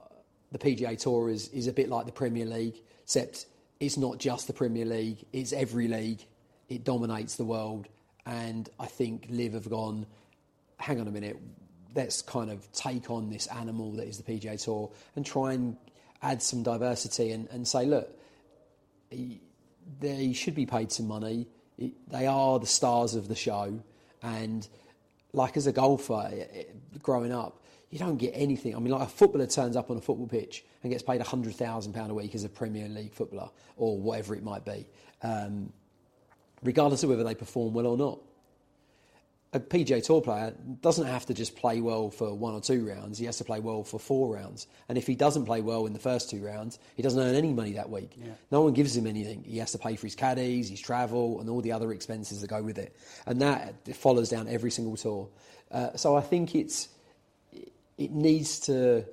[0.52, 3.46] the PGA Tour is is a bit like the Premier League, except
[3.80, 6.26] it's not just the Premier League; it's every league.
[6.70, 7.88] It dominates the world,
[8.26, 10.06] and I think LIV have gone.
[10.78, 11.38] Hang on a minute.
[11.96, 15.78] Let's kind of take on this animal that is the PGA Tour and try and
[16.22, 18.10] add some diversity and, and say, look,
[20.00, 21.48] they should be paid some money.
[22.08, 23.82] They are the stars of the show,
[24.36, 24.68] and
[25.34, 26.64] like as a golfer eh, eh,
[27.02, 28.76] growing up, you don't get anything.
[28.76, 31.56] I mean, like a footballer turns up on a football pitch and gets paid hundred
[31.56, 34.88] thousand pound a week as a Premier League footballer or whatever it might be,
[35.24, 35.72] um,
[36.64, 38.20] regardless of whether they perform well or not
[39.54, 43.18] a PGA Tour player doesn't have to just play well for one or two rounds.
[43.18, 44.68] He has to play well for four rounds.
[44.90, 47.54] And if he doesn't play well in the first two rounds, he doesn't earn any
[47.54, 48.12] money that week.
[48.18, 48.32] Yeah.
[48.52, 49.44] No one gives him anything.
[49.44, 52.50] He has to pay for his caddies, his travel, and all the other expenses that
[52.50, 52.96] go with it.
[53.26, 55.30] And that follows down every single tour.
[55.72, 56.90] Uh, so I think it's
[57.98, 59.06] it needs to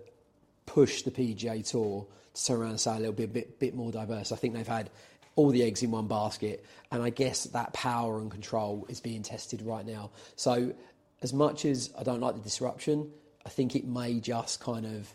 [0.66, 3.92] push the PGA Tour to turn around and say a little bit, bit, bit more
[3.92, 4.32] diverse.
[4.32, 4.90] I think they've had
[5.36, 9.22] all the eggs in one basket, and I guess that power and control is being
[9.22, 10.10] tested right now.
[10.36, 10.74] So,
[11.22, 13.10] as much as I don't like the disruption,
[13.46, 15.12] I think it may just kind of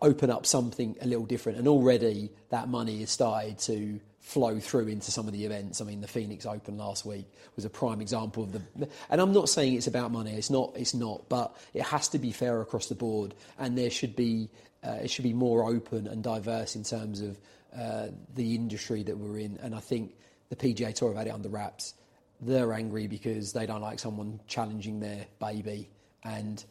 [0.00, 1.58] open up something a little different.
[1.58, 5.80] And already that money has started to flow through into some of the events.
[5.80, 7.26] I mean, the Phoenix Open last week
[7.56, 8.88] was a prime example of the.
[9.10, 10.32] And I'm not saying it's about money.
[10.32, 10.72] It's not.
[10.76, 11.28] It's not.
[11.28, 14.48] But it has to be fair across the board, and there should be.
[14.84, 17.38] Uh, it should be more open and diverse in terms of
[17.76, 19.58] Uh, the industry that we're in.
[19.62, 20.14] And I think
[20.50, 21.94] the PGA Tour have had it under wraps.
[22.38, 25.88] They're angry because they don't like someone challenging their baby,
[26.22, 26.62] and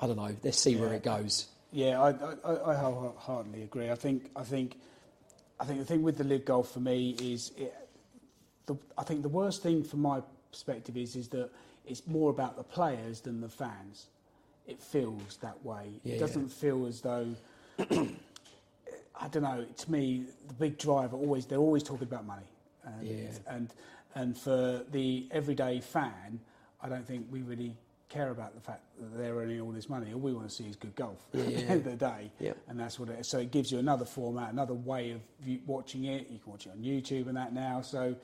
[0.00, 0.34] I don't know.
[0.42, 1.48] Let's see where it goes.
[1.72, 2.10] Yeah, I,
[2.42, 3.90] I, I wholeheartedly agree.
[3.90, 4.78] I think, I think,
[5.60, 7.74] I think the thing with the LIV Golf for me is, it,
[8.64, 11.50] the, I think the worst thing from my perspective is, is that
[11.86, 14.06] it's more about the players than the fans.
[14.66, 16.00] It feels that way.
[16.02, 17.26] Yeah, it doesn't feel as though.
[19.20, 19.64] I don't know.
[19.64, 22.46] To me, the big driver always they're always talking about money,
[22.84, 23.28] and Yeah.
[23.48, 23.74] and
[24.14, 26.40] and for the everyday fan,
[26.82, 27.76] I don't think we really
[28.08, 30.14] care about the fact that they're earning all this money.
[30.14, 32.30] All we want to see is good golf Yeah, at the end of the day.
[32.40, 32.54] Yeah.
[32.66, 33.28] And that's what it is.
[33.28, 36.30] So it gives you another format, another way of view, watching it.
[36.30, 37.82] You can watch it on YouTube and that now.
[37.82, 38.16] So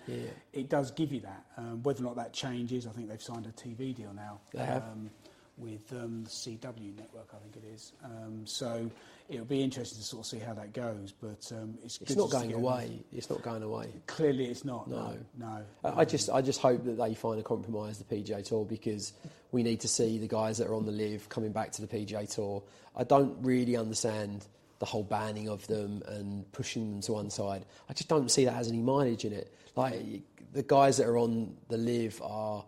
[0.55, 1.45] it does give you that.
[1.59, 4.41] Um, whether or not that changes, I think they've signed a TV deal now.
[4.55, 4.85] They have.
[4.85, 5.11] Um,
[5.59, 7.93] with um, the CW network, I think it is.
[8.03, 8.91] Um, so
[9.29, 11.13] it'll be interesting to sort of see how that goes.
[11.13, 13.05] But um, it's, It's not going away.
[13.13, 13.89] It's not going away.
[14.07, 14.89] Clearly, it's not.
[14.89, 15.17] No.
[15.39, 15.65] No.
[15.85, 19.13] I I just, I just hope that they find a compromise the PGA Tour because
[19.53, 21.89] we need to see the guys that are on the LIV coming back to the
[21.89, 22.63] PGA Tour.
[22.97, 24.47] I don't really understand
[24.79, 27.65] the whole banning of them and pushing them to one side.
[27.89, 29.55] I just don't see that has any mileage in it.
[29.77, 30.23] Like
[30.53, 32.65] the guys that are on the LIV are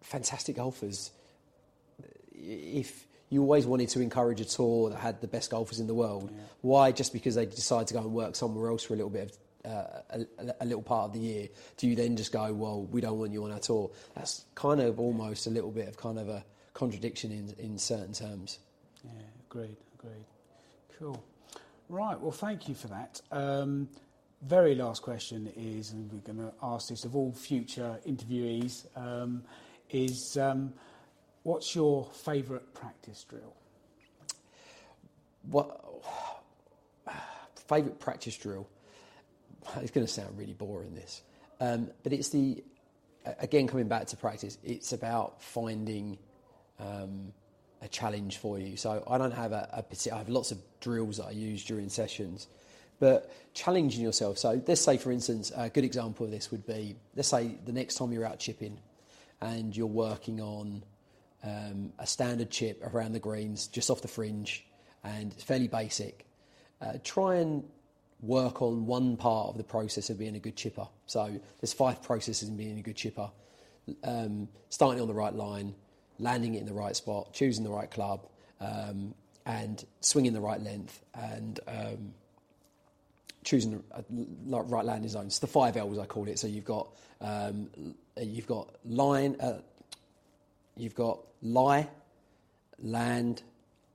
[0.00, 1.10] fantastic golfers.
[2.32, 5.94] If you always wanted to encourage a tour that had the best golfers in the
[5.94, 6.30] world,
[6.60, 9.36] why just because they decide to go and work somewhere else for a little bit
[9.64, 9.84] of uh,
[10.38, 13.18] a, a little part of the year, do you then just go, well, we don't
[13.18, 13.90] want you on our tour?
[14.14, 18.12] That's kind of almost a little bit of kind of a contradiction in, in certain
[18.12, 18.60] terms.
[19.02, 19.10] Yeah,
[19.50, 20.26] agreed, agreed.
[20.98, 21.22] Cool.
[21.88, 23.20] Right, well, thank you for that.
[23.32, 23.88] Um,
[24.42, 29.42] very last question is, and we're going to ask this of all future interviewees, um,
[29.90, 30.72] is um,
[31.44, 33.54] what's your favourite practice drill?
[35.50, 35.80] What
[37.68, 38.68] favourite practice drill?
[39.80, 41.22] It's going to sound really boring, this,
[41.60, 42.62] um, but it's the
[43.38, 44.58] again coming back to practice.
[44.62, 46.18] It's about finding
[46.78, 47.32] um,
[47.80, 48.76] a challenge for you.
[48.76, 50.14] So I don't have a, a.
[50.14, 52.46] I have lots of drills that I use during sessions,
[53.00, 54.38] but challenging yourself.
[54.38, 57.72] So let's say, for instance, a good example of this would be let's say the
[57.72, 58.78] next time you're out chipping,
[59.40, 60.82] and you're working on
[61.44, 64.66] um, a standard chip around the greens, just off the fringe,
[65.02, 66.26] and it's fairly basic.
[66.80, 67.64] Uh, try and
[68.20, 70.88] work on one part of the process of being a good chipper.
[71.06, 73.30] So there's five processes in being a good chipper.
[74.02, 75.74] Um, starting on the right line,
[76.18, 78.26] landing it in the right spot, choosing the right club,
[78.60, 79.14] um,
[79.44, 82.14] and swinging the right length, and um,
[83.44, 85.24] choosing the uh, right landing zone.
[85.24, 85.38] zones.
[85.38, 86.38] The five L's I call it.
[86.38, 86.88] So you've got
[87.20, 87.68] um,
[88.18, 89.58] you've got line, uh,
[90.76, 91.88] you've got lie,
[92.82, 93.42] land,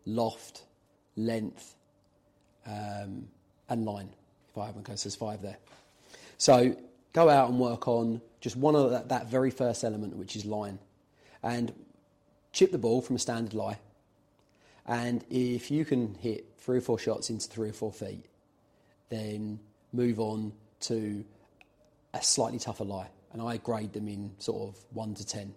[0.05, 0.63] loft,
[1.15, 1.75] length,
[2.65, 3.27] um,
[3.69, 4.09] and line.
[4.49, 5.57] If I haven't, because there's five there.
[6.37, 6.75] So
[7.13, 10.45] go out and work on just one of that, that very first element, which is
[10.45, 10.79] line,
[11.43, 11.73] and
[12.51, 13.79] chip the ball from a standard lie.
[14.85, 18.25] And if you can hit three or four shots into three or four feet,
[19.09, 19.59] then
[19.93, 21.23] move on to
[22.13, 23.09] a slightly tougher lie.
[23.31, 25.53] And I grade them in sort of one to ten.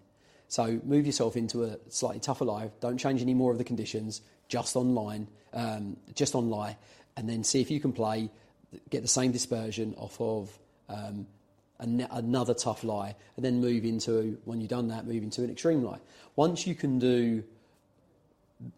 [0.52, 2.70] So move yourself into a slightly tougher lie.
[2.80, 4.20] Don't change any more of the conditions.
[4.48, 6.76] Just on line, um, just on lie,
[7.16, 8.28] and then see if you can play,
[8.90, 10.58] get the same dispersion off of
[10.90, 11.26] um,
[11.78, 15.50] an- another tough lie, and then move into when you've done that, move into an
[15.50, 16.00] extreme lie.
[16.36, 17.42] Once you can do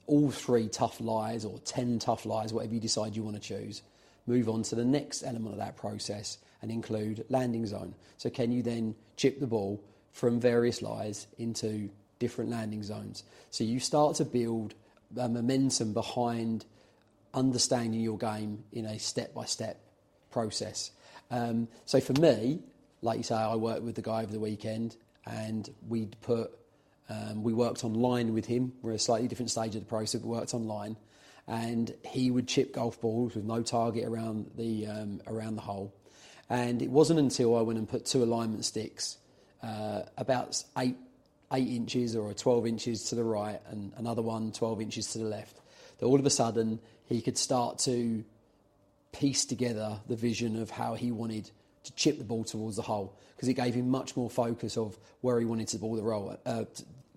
[0.07, 3.83] all three tough lies or 10 tough lies, whatever you decide you want to choose,
[4.29, 7.97] move on to the next element of that process and include landing zone.
[8.17, 9.83] So, can you then chip the ball
[10.15, 13.25] from various lies into different landing zones?
[13.51, 14.73] So, you start to build
[15.15, 16.65] a momentum behind
[17.35, 19.79] understanding your game in a step by step
[20.31, 20.91] process.
[21.31, 22.61] Um, so, for me,
[23.03, 24.97] like you say, I worked with the guy over the weekend
[25.27, 26.51] and we'd put
[27.09, 28.73] um, we worked online with him.
[28.83, 30.23] We're at a slightly different stage of the process.
[30.23, 30.97] We worked online,
[31.47, 35.95] and he would chip golf balls with no target around the um, around the hole.
[36.49, 39.19] And it wasn't until I went and put two alignment sticks,
[40.17, 40.97] about eight
[41.53, 45.25] eight inches or 12 inches to the right, and another one 12 inches to the
[45.25, 45.61] left,
[45.99, 48.25] that all of a sudden he could start to
[49.13, 51.51] piece together the vision of how he wanted
[51.85, 54.99] to chip the ball towards the hole because it gave him much more focus of
[55.21, 56.65] where he wanted the ball, the, roll, uh,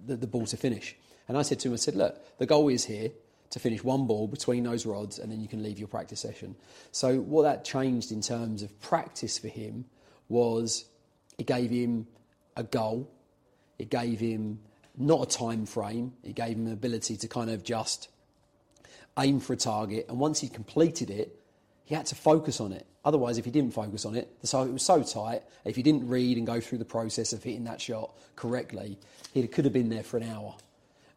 [0.06, 0.96] the, the ball to finish.
[1.28, 3.10] And I said to him, I said, look, the goal is here
[3.50, 6.56] to finish one ball between those rods and then you can leave your practice session.
[6.92, 9.86] So what that changed in terms of practice for him
[10.28, 10.86] was
[11.38, 12.08] it gave him
[12.58, 13.10] a goal,
[13.80, 14.60] it gave him
[14.98, 18.10] not a time frame, it gave him an ability to kind of just
[19.18, 21.40] aim for a target, and once he completed it,
[21.86, 22.86] he had to focus on it.
[23.06, 25.44] Otherwise, if he didn't focus on it, the target was so tight.
[25.64, 28.98] If he didn't read and go through the process of hitting that shot correctly,
[29.34, 30.56] he could have been there for an hour.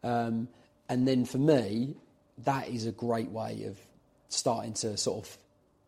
[0.01, 0.47] Um,
[0.87, 1.95] and then for me,
[2.45, 3.77] that is a great way of
[4.29, 5.37] starting to sort of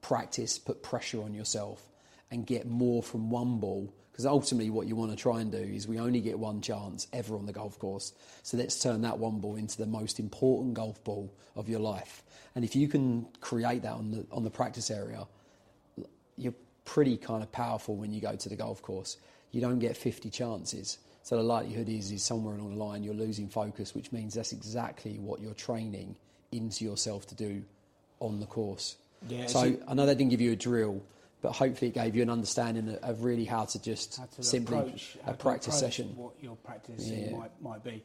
[0.02, 1.82] practice, put pressure on yourself,
[2.30, 3.94] and get more from one ball.
[4.14, 7.08] Because ultimately, what you want to try and do is we only get one chance
[7.12, 8.14] ever on the golf course.
[8.44, 12.22] So let's turn that one ball into the most important golf ball of your life.
[12.56, 15.26] And if you can create that on the on the practice area,
[16.38, 16.54] you're
[16.86, 19.18] pretty kind of powerful when you go to the golf course.
[19.52, 21.00] You don't get 50 chances.
[21.24, 24.52] So the likelihood is, is somewhere along the line you're losing focus, which means that's
[24.52, 26.16] exactly what you're training
[26.52, 27.64] into yourself to do
[28.20, 28.98] on the course.
[29.28, 31.02] Yeah, so so- I know they didn't give you a drill,
[31.44, 34.42] but hopefully it gave you an understanding of- of really how to just how to
[34.42, 36.16] simply approach, a practice session.
[36.16, 37.32] What your practice Yeah.
[37.38, 38.02] might might be.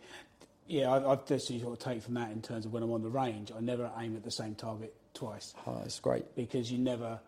[0.66, 3.00] Yeah, I, I've just sort of take from that in terms of when I'm on
[3.02, 6.34] the range, I never aim at the same target twice Oh, it's great.
[6.34, 7.20] because you never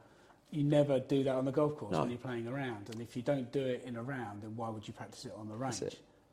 [0.51, 2.01] you never do that on the golf course No.
[2.01, 2.91] when you're playing around.
[2.91, 5.33] And if you don't do it in a round, then why would you practice it
[5.39, 5.81] on the range?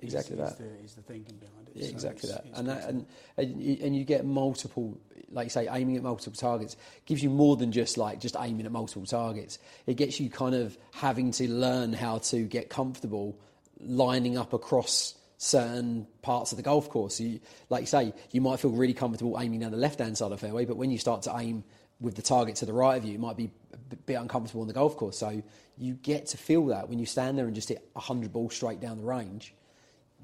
[0.02, 0.52] Exactly is, that.
[0.52, 1.76] Is the, is the thinking behind it.
[1.76, 2.50] Yeah, So exactly it's- that.
[2.50, 3.06] it's And, that and
[3.38, 4.98] and you, and you get multiple,
[5.32, 8.66] like you say, aiming at multiple targets gives you more than just like just aiming
[8.66, 9.58] at multiple targets.
[9.88, 13.39] It gets you kind of having to learn how to get comfortable
[13.80, 17.20] lining up across certain parts of the golf course.
[17.20, 17.39] You,
[17.70, 20.32] like you say, you might feel really comfortable aiming down the left hand side of
[20.32, 21.64] the fairway, but when you start to aim
[22.00, 24.62] with the target to the right of you, it might be a bit- bit uncomfortable
[24.62, 25.18] on the golf course.
[25.18, 25.41] So
[25.78, 28.80] you get to feel that when you stand there and just hit 100 balls straight
[28.80, 29.54] down the range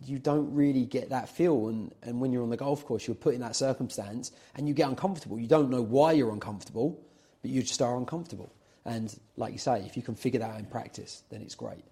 [0.05, 1.67] you don't really get that feel.
[1.69, 4.73] And, and when you're on the golf course, you're put in that circumstance and you
[4.73, 5.39] get uncomfortable.
[5.39, 6.99] You don't know why you're uncomfortable,
[7.41, 8.51] but you just are uncomfortable.
[8.85, 11.83] And like you say, if you can figure that out in practice, then it's great.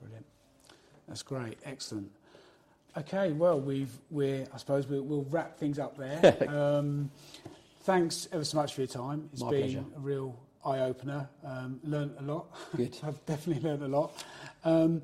[0.00, 0.26] Brilliant.
[1.08, 1.58] That's great.
[1.64, 2.10] Excellent.
[2.98, 6.48] Okay, well, we've we're I suppose we'll, we'll wrap things up there.
[6.48, 7.10] um,
[7.82, 9.28] thanks ever so much for your time.
[9.32, 9.84] It's My been pleasure.
[9.96, 10.34] a real
[10.64, 11.28] eye opener.
[11.44, 12.46] Um, learned a lot.
[12.76, 12.96] Good.
[13.04, 14.24] I've definitely learned a lot.
[14.64, 15.02] Um,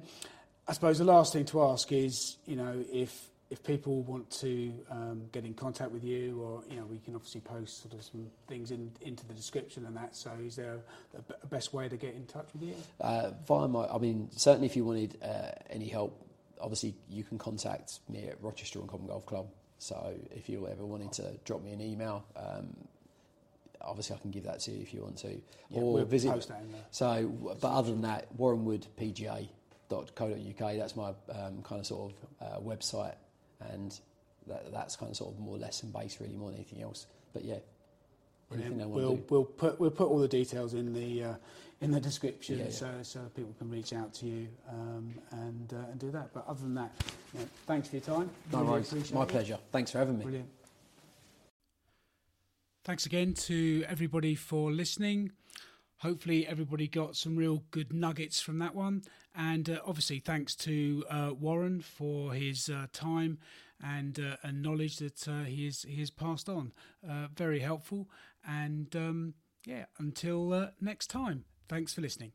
[0.69, 4.73] I suppose the last thing to ask is, you know, if if people want to
[4.91, 8.03] um, get in contact with you, or you know, we can obviously post sort of
[8.03, 10.17] some things in, into the description and that.
[10.17, 10.79] So, is there
[11.15, 12.75] a best way to get in touch with you?
[12.99, 16.19] Uh, via my, I mean, certainly if you wanted uh, any help,
[16.63, 19.49] obviously you can contact me at Rochester and Cobham Golf Club.
[19.79, 22.75] So if you ever wanted to drop me an email, um,
[23.83, 25.29] obviously I can give that to you if you want to.
[25.29, 26.33] Yeah, or we'll visit.
[26.33, 26.85] post that in there.
[26.91, 27.27] So,
[27.61, 28.29] but other than that,
[29.93, 33.15] warrenwoodpga.co.uk, that's my um, kind of sort of uh, website,
[33.71, 33.99] and
[34.47, 37.07] that, that's kind of sort of more lesson based, really, more than anything else.
[37.33, 37.59] But yeah,
[38.53, 41.35] anything they want We'll, we'll put we'll put all the details in the uh,
[41.81, 42.71] in the description Yeah, yeah.
[42.71, 46.33] so so people can reach out to you um, and uh, and do that.
[46.33, 46.93] But other than that,
[47.33, 48.31] you know, thanks for your time.
[48.53, 48.89] No Really worries.
[48.93, 49.29] appreciate My it.
[49.29, 49.59] pleasure.
[49.71, 50.25] Thanks for having me.
[50.25, 50.49] Brilliant.
[52.85, 55.31] Thanks again to everybody for listening.
[55.99, 59.03] Hopefully, everybody got some real good nuggets from that one.
[59.35, 63.39] And uh, obviously, thanks to uh, Warren for his uh, time
[63.83, 66.73] and, uh, and knowledge that uh, he, is, he has passed on.
[67.09, 68.09] Uh, very helpful.
[68.47, 72.33] And um, yeah, until next time, thanks for listening.